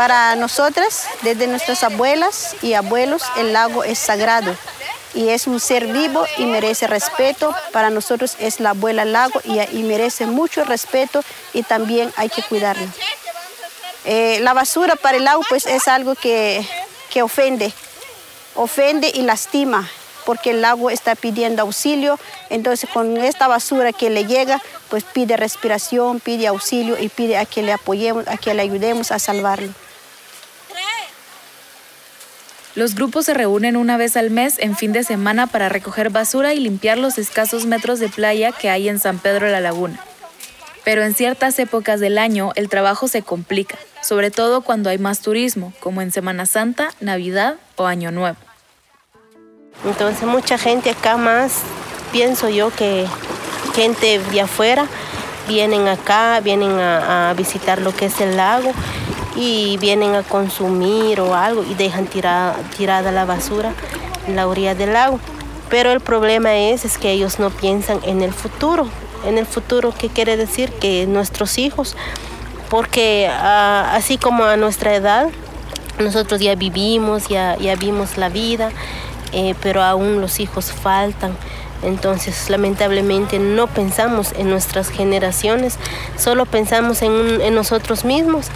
Para 0.01 0.35
nosotras, 0.35 1.05
desde 1.21 1.45
nuestras 1.45 1.83
abuelas 1.83 2.55
y 2.63 2.73
abuelos, 2.73 3.21
el 3.37 3.53
lago 3.53 3.83
es 3.83 3.99
sagrado 3.99 4.57
y 5.13 5.29
es 5.29 5.45
un 5.45 5.59
ser 5.59 5.85
vivo 5.85 6.25
y 6.39 6.47
merece 6.47 6.87
respeto. 6.87 7.53
Para 7.71 7.91
nosotros 7.91 8.35
es 8.39 8.59
la 8.59 8.71
abuela 8.71 9.05
lago 9.05 9.39
y, 9.43 9.83
merece 9.83 10.25
mucho 10.25 10.63
respeto 10.63 11.23
y 11.53 11.61
también 11.61 12.11
hay 12.17 12.29
que 12.29 12.41
cuidarlo. 12.41 12.87
Eh, 14.05 14.39
la 14.41 14.53
basura 14.53 14.95
para 14.95 15.17
el 15.17 15.25
lago 15.25 15.43
pues 15.47 15.67
es 15.67 15.87
algo 15.87 16.15
que, 16.15 16.67
que 17.11 17.21
ofende, 17.21 17.71
ofende 18.55 19.11
y 19.13 19.21
lastima 19.21 19.87
porque 20.25 20.49
el 20.49 20.63
lago 20.63 20.89
está 20.89 21.13
pidiendo 21.13 21.61
auxilio, 21.61 22.17
entonces 22.49 22.89
con 22.91 23.17
esta 23.17 23.47
basura 23.47 23.93
que 23.93 24.09
le 24.09 24.25
llega, 24.25 24.59
pues 24.89 25.03
pide 25.03 25.37
respiración, 25.37 26.19
pide 26.19 26.47
auxilio 26.47 26.97
y 26.99 27.07
pide 27.09 27.37
a 27.37 27.45
que 27.45 27.61
le 27.61 27.71
apoyemos, 27.71 28.27
a 28.27 28.37
que 28.37 28.51
le 28.55 28.63
ayudemos 28.63 29.11
a 29.11 29.19
salvarlo. 29.19 29.71
Los 32.73 32.95
grupos 32.95 33.25
se 33.25 33.33
reúnen 33.33 33.75
una 33.75 33.97
vez 33.97 34.15
al 34.15 34.31
mes 34.31 34.55
en 34.59 34.77
fin 34.77 34.93
de 34.93 35.03
semana 35.03 35.47
para 35.47 35.67
recoger 35.67 36.09
basura 36.09 36.53
y 36.53 36.59
limpiar 36.59 36.97
los 36.97 37.17
escasos 37.17 37.65
metros 37.65 37.99
de 37.99 38.07
playa 38.07 38.53
que 38.53 38.69
hay 38.69 38.87
en 38.87 38.99
San 38.99 39.19
Pedro 39.19 39.47
la 39.49 39.59
Laguna. 39.59 39.99
Pero 40.85 41.03
en 41.03 41.13
ciertas 41.13 41.59
épocas 41.59 41.99
del 41.99 42.17
año 42.17 42.51
el 42.55 42.69
trabajo 42.69 43.09
se 43.09 43.23
complica, 43.23 43.77
sobre 44.01 44.31
todo 44.31 44.61
cuando 44.61 44.89
hay 44.89 44.97
más 44.97 45.19
turismo, 45.19 45.73
como 45.81 46.01
en 46.01 46.11
Semana 46.11 46.45
Santa, 46.45 46.91
Navidad 47.01 47.55
o 47.75 47.85
Año 47.85 48.11
Nuevo. 48.11 48.37
Entonces 49.85 50.23
mucha 50.23 50.57
gente 50.57 50.91
acá 50.91 51.17
más, 51.17 51.63
pienso 52.11 52.49
yo 52.49 52.71
que 52.71 53.05
gente 53.75 54.19
de 54.19 54.41
afuera 54.41 54.87
vienen 55.47 55.87
acá, 55.87 56.39
vienen 56.39 56.79
a, 56.79 57.33
visitar 57.35 57.81
lo 57.81 57.93
que 57.93 58.05
es 58.05 58.21
el 58.21 58.37
lago 58.37 58.71
y 59.35 59.77
vienen 59.77 60.15
a 60.15 60.23
consumir 60.23 61.21
o 61.21 61.35
algo 61.35 61.63
y 61.63 61.73
dejan 61.75 62.07
tirada, 62.07 62.55
tirada 62.77 63.11
la 63.11 63.25
basura 63.25 63.73
en 64.27 64.35
la 64.35 64.47
orilla 64.47 64.75
del 64.75 64.93
lago. 64.93 65.19
Pero 65.69 65.91
el 65.91 66.01
problema 66.01 66.55
es, 66.55 66.83
es 66.83 66.97
que 66.97 67.11
ellos 67.11 67.39
no 67.39 67.49
piensan 67.49 67.99
en 68.03 68.21
el 68.21 68.33
futuro. 68.33 68.87
En 69.25 69.37
el 69.37 69.45
futuro, 69.45 69.93
¿qué 69.97 70.09
quiere 70.09 70.35
decir? 70.35 70.71
Que 70.71 71.07
nuestros 71.07 71.57
hijos, 71.57 71.95
porque 72.69 73.29
ah, 73.31 73.93
así 73.95 74.17
como 74.17 74.43
a 74.43 74.57
nuestra 74.57 74.95
edad, 74.95 75.29
nosotros 75.99 76.41
ya 76.41 76.55
vivimos, 76.55 77.27
ya, 77.27 77.55
ya 77.57 77.75
vimos 77.75 78.17
la 78.17 78.29
vida, 78.29 78.71
eh, 79.31 79.55
pero 79.61 79.83
aún 79.83 80.19
los 80.19 80.39
hijos 80.39 80.71
faltan. 80.71 81.37
Entonces, 81.83 82.49
lamentablemente, 82.49 83.39
no 83.39 83.67
pensamos 83.67 84.33
en 84.37 84.49
nuestras 84.49 84.89
generaciones, 84.89 85.77
solo 86.17 86.45
pensamos 86.45 87.01
en, 87.01 87.41
en 87.41 87.55
nosotros 87.55 88.05
mismos. 88.05 88.47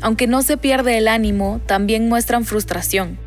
Aunque 0.00 0.26
no 0.26 0.42
se 0.42 0.56
pierde 0.56 0.98
el 0.98 1.08
ánimo, 1.08 1.60
también 1.66 2.08
muestran 2.08 2.44
frustración. 2.44 3.18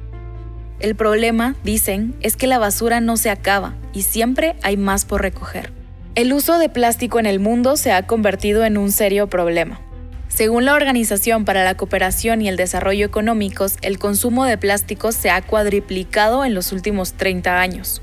El 0.80 0.96
problema, 0.96 1.56
dicen, 1.64 2.16
es 2.22 2.36
que 2.36 2.48
la 2.48 2.58
basura 2.58 3.02
no 3.02 3.18
se 3.18 3.30
acaba 3.30 3.76
y 3.94 4.02
siempre 4.02 4.56
hay 4.64 4.78
más 4.78 5.06
por 5.06 5.22
recoger. 5.22 5.72
El 6.16 6.34
uso 6.34 6.58
de 6.58 6.70
plástico 6.70 7.20
en 7.20 7.26
el 7.26 7.40
mundo 7.40 7.78
se 7.78 7.92
ha 7.92 8.08
convertido 8.08 8.66
en 8.66 8.78
un 8.78 8.92
serio 8.92 9.28
problema. 9.28 9.80
Según 10.28 10.66
la 10.66 10.74
Organización 10.74 11.46
para 11.46 11.64
la 11.64 11.76
Cooperación 11.76 12.42
y 12.42 12.48
el 12.48 12.56
Desarrollo 12.56 13.06
Económicos, 13.06 13.76
el 13.82 14.00
consumo 14.00 14.46
de 14.46 14.58
plásticos 14.58 15.14
se 15.14 15.30
ha 15.30 15.42
cuadriplicado 15.42 16.46
en 16.46 16.54
los 16.54 16.72
últimos 16.72 17.14
30 17.14 17.60
años. 17.60 18.02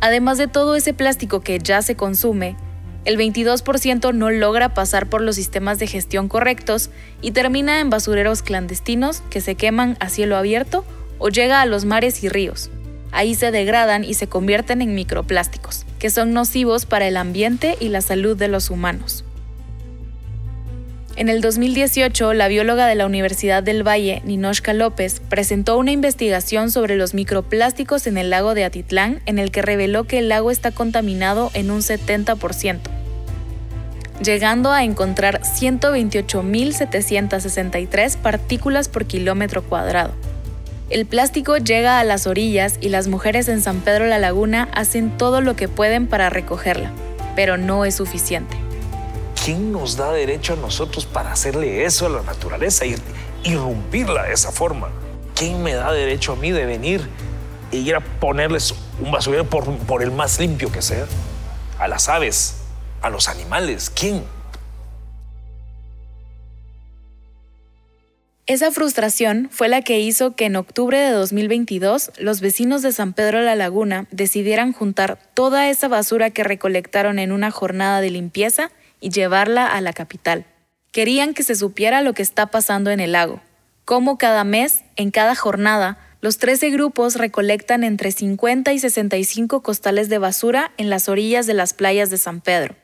Además 0.00 0.38
de 0.38 0.46
todo 0.46 0.76
ese 0.76 0.94
plástico 0.94 1.40
que 1.40 1.58
ya 1.58 1.82
se 1.82 1.96
consume, 1.96 2.56
el 3.04 3.16
22% 3.16 4.14
no 4.14 4.30
logra 4.30 4.74
pasar 4.74 5.08
por 5.08 5.22
los 5.22 5.36
sistemas 5.36 5.78
de 5.78 5.86
gestión 5.86 6.28
correctos 6.28 6.90
y 7.22 7.30
termina 7.30 7.80
en 7.80 7.90
basureros 7.90 8.42
clandestinos 8.42 9.22
que 9.30 9.40
se 9.40 9.54
queman 9.54 9.96
a 10.00 10.08
cielo 10.08 10.36
abierto 10.36 10.84
o 11.18 11.28
llega 11.28 11.62
a 11.62 11.66
los 11.66 11.84
mares 11.84 12.22
y 12.22 12.28
ríos. 12.28 12.70
Ahí 13.12 13.34
se 13.34 13.50
degradan 13.50 14.04
y 14.04 14.14
se 14.14 14.28
convierten 14.28 14.82
en 14.82 14.94
microplásticos, 14.94 15.84
que 15.98 16.10
son 16.10 16.32
nocivos 16.32 16.86
para 16.86 17.08
el 17.08 17.16
ambiente 17.16 17.76
y 17.80 17.88
la 17.88 18.02
salud 18.02 18.36
de 18.36 18.48
los 18.48 18.70
humanos. 18.70 19.24
En 21.20 21.28
el 21.28 21.40
2018, 21.42 22.32
la 22.32 22.48
bióloga 22.48 22.86
de 22.86 22.94
la 22.94 23.04
Universidad 23.04 23.62
del 23.62 23.86
Valle, 23.86 24.22
Ninoshka 24.24 24.72
López, 24.72 25.20
presentó 25.28 25.76
una 25.76 25.92
investigación 25.92 26.70
sobre 26.70 26.96
los 26.96 27.12
microplásticos 27.12 28.06
en 28.06 28.16
el 28.16 28.30
lago 28.30 28.54
de 28.54 28.64
Atitlán 28.64 29.20
en 29.26 29.38
el 29.38 29.50
que 29.50 29.60
reveló 29.60 30.04
que 30.04 30.20
el 30.20 30.30
lago 30.30 30.50
está 30.50 30.70
contaminado 30.70 31.50
en 31.52 31.70
un 31.70 31.82
70%, 31.82 32.78
llegando 34.24 34.72
a 34.72 34.82
encontrar 34.82 35.42
128.763 35.42 38.16
partículas 38.16 38.88
por 38.88 39.04
kilómetro 39.04 39.62
cuadrado. 39.62 40.14
El 40.88 41.04
plástico 41.04 41.58
llega 41.58 42.00
a 42.00 42.04
las 42.04 42.26
orillas 42.26 42.78
y 42.80 42.88
las 42.88 43.08
mujeres 43.08 43.48
en 43.48 43.60
San 43.60 43.82
Pedro 43.82 44.06
la 44.06 44.18
Laguna 44.18 44.70
hacen 44.72 45.18
todo 45.18 45.42
lo 45.42 45.54
que 45.54 45.68
pueden 45.68 46.06
para 46.06 46.30
recogerla, 46.30 46.90
pero 47.36 47.58
no 47.58 47.84
es 47.84 47.96
suficiente. 47.96 48.59
¿Quién 49.44 49.72
nos 49.72 49.96
da 49.96 50.12
derecho 50.12 50.52
a 50.52 50.56
nosotros 50.56 51.06
para 51.06 51.32
hacerle 51.32 51.84
eso 51.84 52.06
a 52.06 52.08
la 52.10 52.22
naturaleza 52.22 52.84
y 52.84 52.94
irrumpirla 53.44 54.24
de 54.24 54.34
esa 54.34 54.52
forma? 54.52 54.90
¿Quién 55.34 55.62
me 55.62 55.74
da 55.74 55.92
derecho 55.92 56.32
a 56.32 56.36
mí 56.36 56.50
de 56.50 56.66
venir 56.66 57.08
e 57.72 57.78
ir 57.78 57.94
a 57.94 58.00
ponerles 58.00 58.74
un 59.00 59.10
basurero 59.10 59.48
por, 59.48 59.76
por 59.78 60.02
el 60.02 60.10
más 60.10 60.38
limpio 60.38 60.70
que 60.70 60.82
sea? 60.82 61.06
A 61.78 61.88
las 61.88 62.08
aves, 62.08 62.56
a 63.00 63.08
los 63.08 63.28
animales, 63.28 63.90
¿quién? 63.90 64.22
Esa 68.46 68.72
frustración 68.72 69.48
fue 69.52 69.68
la 69.68 69.80
que 69.80 70.00
hizo 70.00 70.34
que 70.34 70.46
en 70.46 70.56
octubre 70.56 70.98
de 70.98 71.10
2022 71.12 72.10
los 72.18 72.40
vecinos 72.40 72.82
de 72.82 72.90
San 72.90 73.12
Pedro 73.12 73.40
la 73.40 73.54
Laguna 73.54 74.06
decidieran 74.10 74.72
juntar 74.72 75.18
toda 75.34 75.70
esa 75.70 75.86
basura 75.86 76.30
que 76.30 76.42
recolectaron 76.42 77.20
en 77.20 77.30
una 77.30 77.52
jornada 77.52 78.00
de 78.00 78.10
limpieza 78.10 78.72
y 79.00 79.10
llevarla 79.10 79.66
a 79.66 79.80
la 79.80 79.92
capital. 79.92 80.44
Querían 80.92 81.34
que 81.34 81.42
se 81.42 81.54
supiera 81.54 82.02
lo 82.02 82.14
que 82.14 82.22
está 82.22 82.46
pasando 82.46 82.90
en 82.90 83.00
el 83.00 83.12
lago, 83.12 83.40
cómo 83.84 84.18
cada 84.18 84.44
mes, 84.44 84.82
en 84.96 85.10
cada 85.10 85.34
jornada, 85.34 85.98
los 86.20 86.38
13 86.38 86.70
grupos 86.70 87.14
recolectan 87.14 87.82
entre 87.82 88.12
50 88.12 88.72
y 88.72 88.78
65 88.78 89.62
costales 89.62 90.08
de 90.08 90.18
basura 90.18 90.72
en 90.76 90.90
las 90.90 91.08
orillas 91.08 91.46
de 91.46 91.54
las 91.54 91.72
playas 91.72 92.10
de 92.10 92.18
San 92.18 92.40
Pedro. 92.40 92.76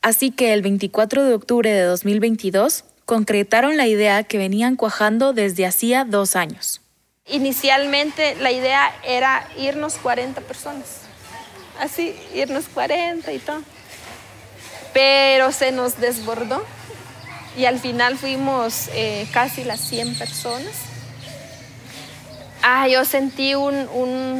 Así 0.00 0.30
que 0.30 0.52
el 0.52 0.62
24 0.62 1.24
de 1.24 1.34
octubre 1.34 1.72
de 1.72 1.82
2022 1.82 2.84
concretaron 3.04 3.76
la 3.76 3.86
idea 3.86 4.22
que 4.22 4.38
venían 4.38 4.76
cuajando 4.76 5.32
desde 5.32 5.66
hacía 5.66 6.04
dos 6.04 6.36
años. 6.36 6.82
Inicialmente 7.26 8.36
la 8.36 8.52
idea 8.52 8.94
era 9.04 9.48
irnos 9.58 9.96
40 9.96 10.40
personas, 10.42 11.00
así, 11.80 12.14
irnos 12.34 12.66
40 12.68 13.32
y 13.32 13.38
todo 13.38 13.62
pero 14.94 15.52
se 15.52 15.72
nos 15.72 16.00
desbordó 16.00 16.64
y 17.56 17.66
al 17.66 17.78
final 17.78 18.16
fuimos 18.16 18.88
eh, 18.94 19.28
casi 19.32 19.64
las 19.64 19.80
100 19.80 20.14
personas. 20.14 20.72
Ah, 22.62 22.88
yo 22.88 23.04
sentí 23.04 23.54
un, 23.54 24.38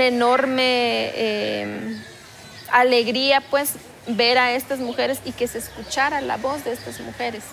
enorme 0.00 1.12
em, 1.14 2.02
alegría 2.70 3.40
pues 3.48 3.72
ver 4.06 4.36
a 4.36 4.52
estas 4.52 4.80
mujeres 4.80 5.20
y 5.24 5.32
que 5.32 5.48
se 5.48 5.58
escuchara 5.58 6.20
la 6.20 6.36
voz 6.36 6.64
de 6.64 6.72
estas 6.72 7.00
mujeres. 7.00 7.44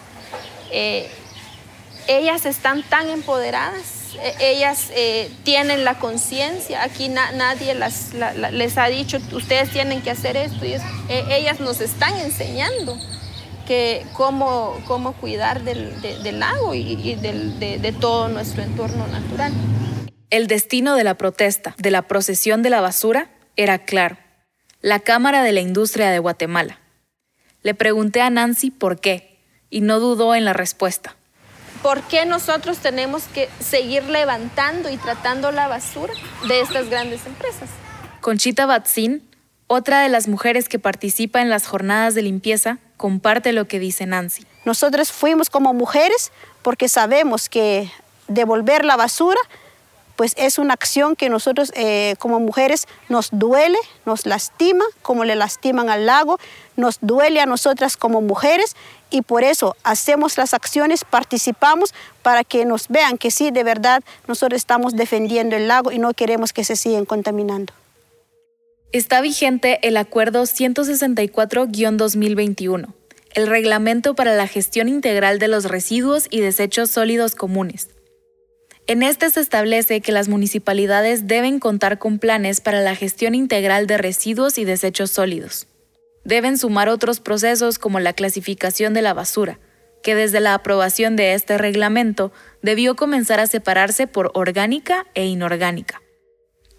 Eh, 0.71 1.09
ellas 2.07 2.45
están 2.45 2.83
tan 2.83 3.09
empoderadas 3.09 4.00
ellas 4.39 4.89
eh, 4.93 5.31
tienen 5.43 5.83
la 5.83 5.99
conciencia, 5.99 6.83
aquí 6.83 7.09
nadie 7.09 7.75
les 7.75 8.77
ha 8.77 8.87
dicho, 8.87 9.19
ustedes 9.33 9.69
tienen 9.69 10.01
que 10.01 10.11
hacer 10.11 10.37
esto, 10.37 10.65
y 10.65 10.73
e, 10.73 11.37
ellas 11.37 11.59
nos 11.59 11.81
están 11.81 12.17
enseñando 12.19 12.97
que 13.67 14.05
cómo, 14.13 14.81
cómo 14.87 15.13
cuidar 15.13 15.63
del, 15.63 16.39
lago 16.39 16.73
y, 16.73 17.15
de 17.15 17.95
todo 17.99 18.27
nuestro 18.27 18.63
entorno 18.63 19.07
natural. 19.07 19.53
El 20.29 20.47
destino 20.47 20.95
de 20.95 21.03
la 21.03 21.15
protesta, 21.15 21.75
de 21.77 21.91
la 21.91 22.03
procesión 22.03 22.63
de 22.63 22.69
la 22.69 22.81
basura, 22.81 23.29
era 23.55 23.79
claro, 23.79 24.17
la 24.81 24.99
Cámara 24.99 25.43
de 25.43 25.51
la 25.51 25.61
Industria 25.61 26.09
de 26.09 26.19
Guatemala. 26.19 26.79
Le 27.63 27.75
pregunté 27.75 28.21
a 28.21 28.29
Nancy 28.29 28.71
por 28.71 28.99
qué, 28.99 29.37
y 29.69 29.81
no 29.81 29.99
dudó 29.99 30.35
en 30.35 30.45
la 30.45 30.53
respuesta. 30.53 31.15
¿Por 31.81 32.03
qué 32.03 32.25
nosotros 32.25 32.77
tenemos 32.77 33.23
que 33.23 33.49
seguir 33.59 34.03
levantando 34.03 34.89
y 34.89 34.97
tratando 34.97 35.51
la 35.51 35.67
basura 35.67 36.13
de 36.47 36.61
estas 36.61 36.89
grandes 36.89 37.25
empresas? 37.25 37.69
Conchita 38.21 38.67
Batzin, 38.67 39.27
otra 39.65 40.01
de 40.01 40.09
las 40.09 40.27
mujeres 40.27 40.69
que 40.69 40.77
participa 40.77 41.41
en 41.41 41.49
las 41.49 41.65
jornadas 41.65 42.13
de 42.13 42.21
limpieza, 42.21 42.77
comparte 42.97 43.51
lo 43.51 43.67
que 43.67 43.79
dice 43.79 44.05
Nancy. 44.05 44.45
Nosotros 44.63 45.11
fuimos 45.11 45.49
como 45.49 45.73
mujeres 45.73 46.31
porque 46.61 46.87
sabemos 46.87 47.49
que 47.49 47.89
devolver 48.27 48.85
la 48.85 48.95
basura 48.95 49.39
pues 50.21 50.35
es 50.37 50.59
una 50.59 50.75
acción 50.75 51.15
que 51.15 51.29
nosotros 51.29 51.71
eh, 51.73 52.13
como 52.19 52.39
mujeres 52.39 52.85
nos 53.09 53.29
duele, 53.31 53.79
nos 54.05 54.27
lastima, 54.27 54.85
como 55.01 55.23
le 55.23 55.35
lastiman 55.35 55.89
al 55.89 56.05
lago, 56.05 56.37
nos 56.75 56.99
duele 57.01 57.39
a 57.39 57.47
nosotras 57.47 57.97
como 57.97 58.21
mujeres 58.21 58.75
y 59.09 59.23
por 59.23 59.43
eso 59.43 59.75
hacemos 59.83 60.37
las 60.37 60.53
acciones, 60.53 61.05
participamos 61.05 61.95
para 62.21 62.43
que 62.43 62.65
nos 62.65 62.87
vean 62.87 63.17
que 63.17 63.31
sí, 63.31 63.49
de 63.49 63.63
verdad, 63.63 64.03
nosotros 64.27 64.57
estamos 64.57 64.95
defendiendo 64.95 65.55
el 65.55 65.67
lago 65.67 65.91
y 65.91 65.97
no 65.97 66.13
queremos 66.13 66.53
que 66.53 66.65
se 66.65 66.75
sigan 66.75 67.05
contaminando. 67.05 67.73
Está 68.91 69.21
vigente 69.21 69.79
el 69.81 69.97
Acuerdo 69.97 70.43
164-2021, 70.43 72.93
el 73.33 73.47
Reglamento 73.47 74.13
para 74.13 74.35
la 74.35 74.45
Gestión 74.45 74.87
Integral 74.87 75.39
de 75.39 75.47
los 75.47 75.65
Residuos 75.65 76.27
y 76.29 76.41
Desechos 76.41 76.91
Sólidos 76.91 77.33
Comunes 77.33 77.89
en 78.91 79.03
este 79.03 79.29
se 79.29 79.39
establece 79.39 80.01
que 80.01 80.11
las 80.11 80.27
municipalidades 80.27 81.25
deben 81.25 81.59
contar 81.59 81.97
con 81.97 82.19
planes 82.19 82.59
para 82.59 82.81
la 82.81 82.93
gestión 82.93 83.35
integral 83.35 83.87
de 83.87 83.97
residuos 83.97 84.57
y 84.57 84.65
desechos 84.65 85.11
sólidos. 85.11 85.67
Deben 86.25 86.57
sumar 86.57 86.89
otros 86.89 87.21
procesos 87.21 87.79
como 87.79 88.01
la 88.01 88.11
clasificación 88.11 88.93
de 88.93 89.01
la 89.01 89.13
basura, 89.13 89.59
que 90.03 90.13
desde 90.13 90.41
la 90.41 90.55
aprobación 90.55 91.15
de 91.15 91.35
este 91.35 91.57
reglamento 91.57 92.33
debió 92.61 92.97
comenzar 92.97 93.39
a 93.39 93.47
separarse 93.47 94.07
por 94.07 94.29
orgánica 94.33 95.07
e 95.13 95.25
inorgánica. 95.25 96.00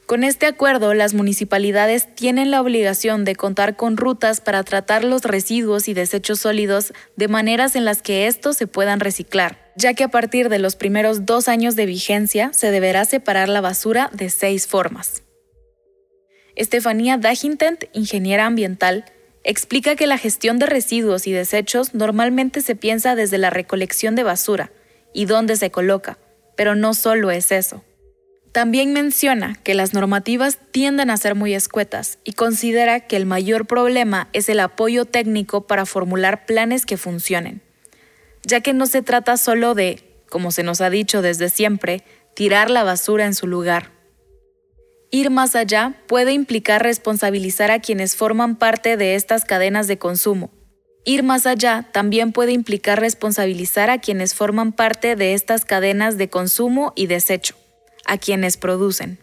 Con 0.07 0.25
este 0.25 0.47
acuerdo, 0.47 0.95
las 0.95 1.15
municipalidades 1.15 2.15
tienen 2.15 2.51
la 2.51 2.61
obligación 2.61 3.25
de 3.25 3.35
contar 3.35 3.77
con 3.77 3.97
rutas 3.97 4.41
para 4.41 4.63
tratar 4.63 5.05
los 5.05 5.23
residuos 5.23 5.89
y 5.89 5.95
desechos 5.95 6.41
sólidos 6.41 6.93
de 7.17 7.29
maneras 7.29 7.77
en 7.77 7.85
las 7.85 8.03
que 8.03 8.27
estos 8.27 8.57
se 8.57 8.67
puedan 8.67 9.01
reciclar 9.01 9.63
ya 9.75 9.95
que 9.95 10.05
a 10.05 10.09
partir 10.09 10.49
de 10.49 10.59
los 10.59 10.77
primeros 10.77 11.25
dos 11.25 11.49
años 11.49 11.77
de 11.77 11.87
vigencia 11.87 12.51
se 12.53 12.71
deberá 12.71 13.05
separar 13.05 13.49
la 13.49 13.61
basura 13.61 14.11
de 14.13 14.31
seis 14.31 14.67
formas. 14.67 15.23
Estefanía 16.55 17.17
Dagintent, 17.17 17.85
ingeniera 17.93 18.47
ambiental, 18.47 19.07
explica 19.45 19.97
que 19.97 20.07
la 20.07 20.19
gestión 20.19 20.59
de 20.59 20.67
residuos 20.67 21.27
y 21.27 21.33
desechos 21.33 21.95
normalmente 21.95 22.61
se 22.61 22.77
piensa 22.77 23.15
desde 23.15 23.39
la 23.39 23.51
recolección 23.51 24.15
de 24.15 24.23
basura 24.23 24.71
y 25.15 25.25
dónde 25.25 25.57
se 25.57 25.71
coloca, 25.71 26.19
pero 26.57 26.75
no 26.75 26.95
solo 26.95 27.31
es 27.31 27.51
eso. 27.53 27.83
También 28.53 28.93
menciona 28.93 29.57
que 29.63 29.75
las 29.75 29.95
normativas 29.95 30.59
tienden 30.71 31.11
a 31.11 31.17
ser 31.17 31.35
muy 31.35 31.55
escuetas 31.55 32.19
y 32.23 32.33
considera 32.33 33.01
que 33.01 33.17
el 33.17 33.27
mayor 33.27 33.67
problema 33.67 34.29
es 34.33 34.49
el 34.49 34.61
apoyo 34.61 35.07
técnico 35.07 35.67
para 35.67 35.87
formular 35.87 36.45
planes 36.47 36.85
que 36.85 36.97
funcionen 36.99 37.63
ya 38.45 38.61
que 38.61 38.73
no 38.73 38.87
se 38.87 39.03
trata 39.03 39.37
solo 39.37 39.75
de, 39.75 40.03
como 40.29 40.51
se 40.51 40.63
nos 40.63 40.81
ha 40.81 40.91
dicho 40.91 41.23
desde 41.23 41.49
siempre, 41.49 42.03
tirar 42.35 42.71
la 42.71 42.83
basura 42.83 43.25
en 43.25 43.35
su 43.35 43.47
lugar. 43.47 43.91
Ir 45.11 45.31
más 45.31 45.55
allá 45.55 45.95
puede 46.07 46.33
implicar 46.33 46.83
responsabilizar 46.83 47.71
a 47.71 47.81
quienes 47.81 48.17
forman 48.17 48.57
parte 48.57 48.97
de 48.97 49.15
estas 49.15 49.45
cadenas 49.45 49.87
de 49.87 49.99
consumo. 49.99 50.51
Ir 51.05 51.23
más 51.23 51.47
allá 51.47 51.89
también 51.93 52.33
puede 52.33 52.53
implicar 52.53 53.01
responsabilizar 53.01 53.91
a 53.91 53.99
quienes 53.99 54.35
forman 54.35 54.73
parte 54.73 55.17
de 55.17 55.35
estas 55.35 55.65
cadenas 55.65 56.17
de 56.17 56.31
consumo 56.31 56.93
y 56.97 57.09
desecho, 57.09 57.57
a 58.07 58.19
quienes 58.19 58.57
producen. 58.57 59.19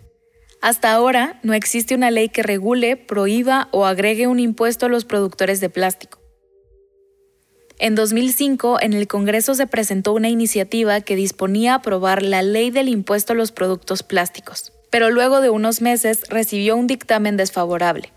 Hasta 0.61 0.91
ahora 0.91 1.39
no 1.41 1.53
existe 1.53 1.95
una 1.95 2.11
ley 2.11 2.29
que 2.29 2.43
regule, 2.43 2.97
prohíba 2.97 3.69
o 3.71 3.85
agregue 3.85 4.27
un 4.27 4.39
impuesto 4.39 4.87
a 4.87 4.89
los 4.89 5.05
productores 5.05 5.61
de 5.61 5.69
plástico. 5.69 6.19
En 7.77 7.95
2005, 7.95 8.81
en 8.81 8.91
el 8.91 9.07
Congreso 9.07 9.55
se 9.55 9.65
presentó 9.65 10.11
una 10.11 10.27
iniciativa 10.27 10.99
que 10.99 11.15
disponía 11.15 11.71
a 11.71 11.75
aprobar 11.77 12.23
la 12.23 12.41
ley 12.41 12.71
del 12.71 12.89
impuesto 12.89 13.31
a 13.31 13.35
los 13.37 13.53
productos 13.53 14.03
plásticos, 14.03 14.73
pero 14.89 15.09
luego 15.09 15.39
de 15.39 15.49
unos 15.49 15.81
meses 15.81 16.23
recibió 16.29 16.75
un 16.75 16.87
dictamen 16.87 17.37
desfavorable. 17.37 18.11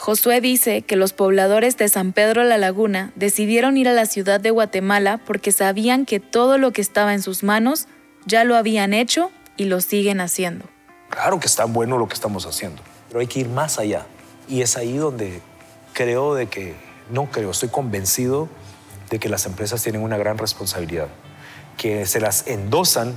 Josué 0.00 0.40
dice 0.40 0.80
que 0.80 0.96
los 0.96 1.12
pobladores 1.12 1.76
de 1.76 1.86
San 1.90 2.14
Pedro 2.14 2.42
La 2.42 2.56
Laguna 2.56 3.12
decidieron 3.16 3.76
ir 3.76 3.86
a 3.86 3.92
la 3.92 4.06
ciudad 4.06 4.40
de 4.40 4.50
Guatemala 4.50 5.20
porque 5.26 5.52
sabían 5.52 6.06
que 6.06 6.20
todo 6.20 6.56
lo 6.56 6.72
que 6.72 6.80
estaba 6.80 7.12
en 7.12 7.20
sus 7.20 7.42
manos 7.42 7.86
ya 8.24 8.44
lo 8.44 8.56
habían 8.56 8.94
hecho 8.94 9.30
y 9.58 9.66
lo 9.66 9.82
siguen 9.82 10.22
haciendo. 10.22 10.64
Claro 11.10 11.38
que 11.38 11.46
está 11.46 11.66
bueno 11.66 11.98
lo 11.98 12.08
que 12.08 12.14
estamos 12.14 12.46
haciendo, 12.46 12.80
pero 13.08 13.20
hay 13.20 13.26
que 13.26 13.40
ir 13.40 13.50
más 13.50 13.78
allá. 13.78 14.06
Y 14.48 14.62
es 14.62 14.78
ahí 14.78 14.96
donde 14.96 15.42
creo 15.92 16.34
de 16.34 16.46
que, 16.46 16.74
no 17.10 17.26
creo, 17.30 17.50
estoy 17.50 17.68
convencido 17.68 18.48
de 19.10 19.18
que 19.18 19.28
las 19.28 19.44
empresas 19.44 19.82
tienen 19.82 20.00
una 20.00 20.16
gran 20.16 20.38
responsabilidad, 20.38 21.08
que 21.76 22.06
se 22.06 22.20
las 22.20 22.46
endosan 22.46 23.14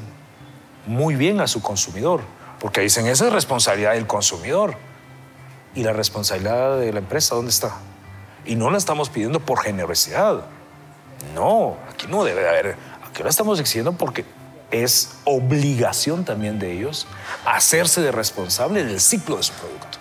muy 0.85 1.15
bien 1.15 1.39
a 1.39 1.47
su 1.47 1.61
consumidor, 1.61 2.19
porque 2.59 2.81
dicen, 2.81 3.07
esa 3.07 3.27
es 3.27 3.31
responsabilidad 3.31 3.93
del 3.93 4.05
consumidor 4.05 4.75
¿Y 5.75 5.83
la 5.83 5.93
responsabilidad 5.93 6.79
de 6.79 6.93
la 6.93 6.99
empresa 6.99 7.35
dónde 7.35 7.51
está? 7.51 7.77
Y 8.45 8.55
no 8.55 8.69
la 8.69 8.77
estamos 8.77 9.09
pidiendo 9.09 9.39
por 9.39 9.61
generosidad. 9.61 10.43
No, 11.33 11.77
aquí 11.89 12.07
no 12.07 12.23
debe 12.23 12.47
haber. 12.47 12.75
Aquí 13.07 13.23
la 13.23 13.29
estamos 13.29 13.59
exigiendo 13.59 13.93
porque 13.93 14.25
es 14.71 15.13
obligación 15.23 16.25
también 16.25 16.59
de 16.59 16.73
ellos 16.73 17.07
hacerse 17.45 18.01
de 18.01 18.11
responsable 18.11 18.83
del 18.83 18.99
ciclo 18.99 19.37
de 19.37 19.43
su 19.43 19.53
producto. 19.53 19.99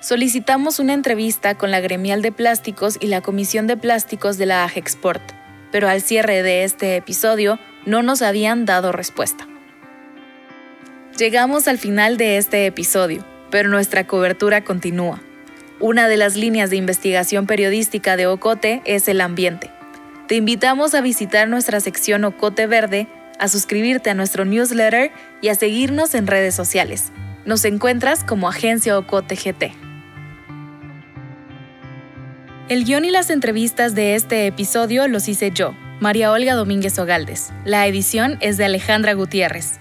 Solicitamos 0.00 0.78
una 0.78 0.94
entrevista 0.94 1.56
con 1.56 1.70
la 1.70 1.80
Gremial 1.80 2.22
de 2.22 2.32
Plásticos 2.32 2.96
y 3.00 3.06
la 3.08 3.20
Comisión 3.20 3.66
de 3.66 3.76
Plásticos 3.76 4.38
de 4.38 4.46
la 4.46 4.64
AGEXPORT, 4.64 5.20
pero 5.70 5.88
al 5.88 6.00
cierre 6.00 6.42
de 6.42 6.64
este 6.64 6.96
episodio 6.96 7.58
no 7.84 8.02
nos 8.02 8.22
habían 8.22 8.64
dado 8.64 8.92
respuesta. 8.92 9.46
Llegamos 11.18 11.68
al 11.68 11.76
final 11.76 12.16
de 12.16 12.38
este 12.38 12.64
episodio 12.64 13.24
pero 13.50 13.68
nuestra 13.68 14.06
cobertura 14.06 14.62
continúa. 14.62 15.20
Una 15.80 16.08
de 16.08 16.16
las 16.16 16.36
líneas 16.36 16.70
de 16.70 16.76
investigación 16.76 17.46
periodística 17.46 18.16
de 18.16 18.26
Ocote 18.26 18.82
es 18.84 19.08
el 19.08 19.20
ambiente. 19.20 19.70
Te 20.28 20.36
invitamos 20.36 20.94
a 20.94 21.00
visitar 21.00 21.48
nuestra 21.48 21.80
sección 21.80 22.24
Ocote 22.24 22.66
Verde, 22.66 23.08
a 23.38 23.48
suscribirte 23.48 24.10
a 24.10 24.14
nuestro 24.14 24.44
newsletter 24.44 25.10
y 25.40 25.48
a 25.48 25.54
seguirnos 25.54 26.14
en 26.14 26.26
redes 26.26 26.54
sociales. 26.54 27.12
Nos 27.46 27.64
encuentras 27.64 28.22
como 28.22 28.48
Agencia 28.48 28.98
Ocote 28.98 29.34
GT. 29.34 29.72
El 32.68 32.84
guion 32.84 33.04
y 33.04 33.10
las 33.10 33.30
entrevistas 33.30 33.96
de 33.96 34.14
este 34.14 34.46
episodio 34.46 35.08
los 35.08 35.26
hice 35.26 35.50
yo, 35.50 35.74
María 35.98 36.30
Olga 36.30 36.54
Domínguez 36.54 36.98
Ogaldes. 36.98 37.52
La 37.64 37.86
edición 37.86 38.38
es 38.40 38.58
de 38.58 38.66
Alejandra 38.66 39.14
Gutiérrez. 39.14 39.80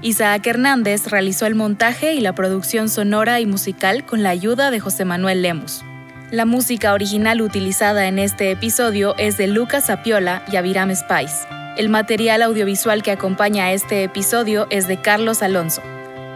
Isaac 0.00 0.46
Hernández 0.46 1.08
realizó 1.08 1.46
el 1.46 1.56
montaje 1.56 2.14
y 2.14 2.20
la 2.20 2.32
producción 2.32 2.88
sonora 2.88 3.40
y 3.40 3.46
musical 3.46 4.06
con 4.06 4.22
la 4.22 4.30
ayuda 4.30 4.70
de 4.70 4.78
José 4.78 5.04
Manuel 5.04 5.42
Lemus. 5.42 5.84
La 6.30 6.44
música 6.44 6.92
original 6.92 7.40
utilizada 7.40 8.06
en 8.06 8.20
este 8.20 8.52
episodio 8.52 9.16
es 9.18 9.36
de 9.36 9.48
Lucas 9.48 9.90
Apiola 9.90 10.44
y 10.52 10.56
Aviram 10.56 10.94
Spice. 10.94 11.48
El 11.76 11.88
material 11.88 12.42
audiovisual 12.42 13.02
que 13.02 13.10
acompaña 13.10 13.64
a 13.64 13.72
este 13.72 14.04
episodio 14.04 14.68
es 14.70 14.86
de 14.86 15.00
Carlos 15.00 15.42
Alonso. 15.42 15.82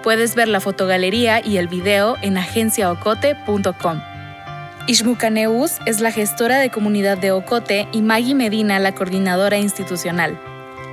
Puedes 0.03 0.35
ver 0.35 0.49
la 0.49 0.59
fotogalería 0.59 1.41
y 1.45 1.59
el 1.59 1.69
video 1.69 2.17
en 2.21 2.39
agenciaocote.com. 2.39 4.01
Ishmucaneus 4.89 5.79
es 5.87 6.01
la 6.01 6.11
gestora 6.11 6.59
de 6.59 6.71
comunidad 6.71 7.17
de 7.17 7.31
Ocote 7.31 7.87
y 7.93 8.03
Maggie 8.03 8.35
Medina 8.35 8.81
la 8.81 8.93
coordinadora 8.93 9.59
institucional. 9.59 10.37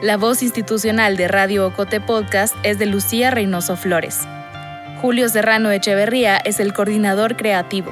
La 0.01 0.15
voz 0.15 0.41
institucional 0.43 1.17
de 1.17 1.27
Radio 1.27 1.67
Ocote 1.67 1.99
Podcast 1.99 2.55
es 2.63 2.79
de 2.79 2.85
Lucía 2.85 3.31
Reynoso 3.31 3.75
Flores. 3.75 4.21
Julio 5.01 5.27
Serrano 5.27 5.71
Echeverría 5.71 6.37
es 6.37 6.61
el 6.61 6.71
coordinador 6.71 7.35
creativo. 7.35 7.91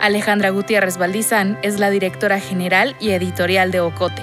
Alejandra 0.00 0.48
Gutiérrez 0.48 0.96
Valdizán 0.96 1.58
es 1.60 1.78
la 1.78 1.90
directora 1.90 2.40
general 2.40 2.96
y 3.00 3.10
editorial 3.10 3.70
de 3.70 3.80
Ocote. 3.80 4.22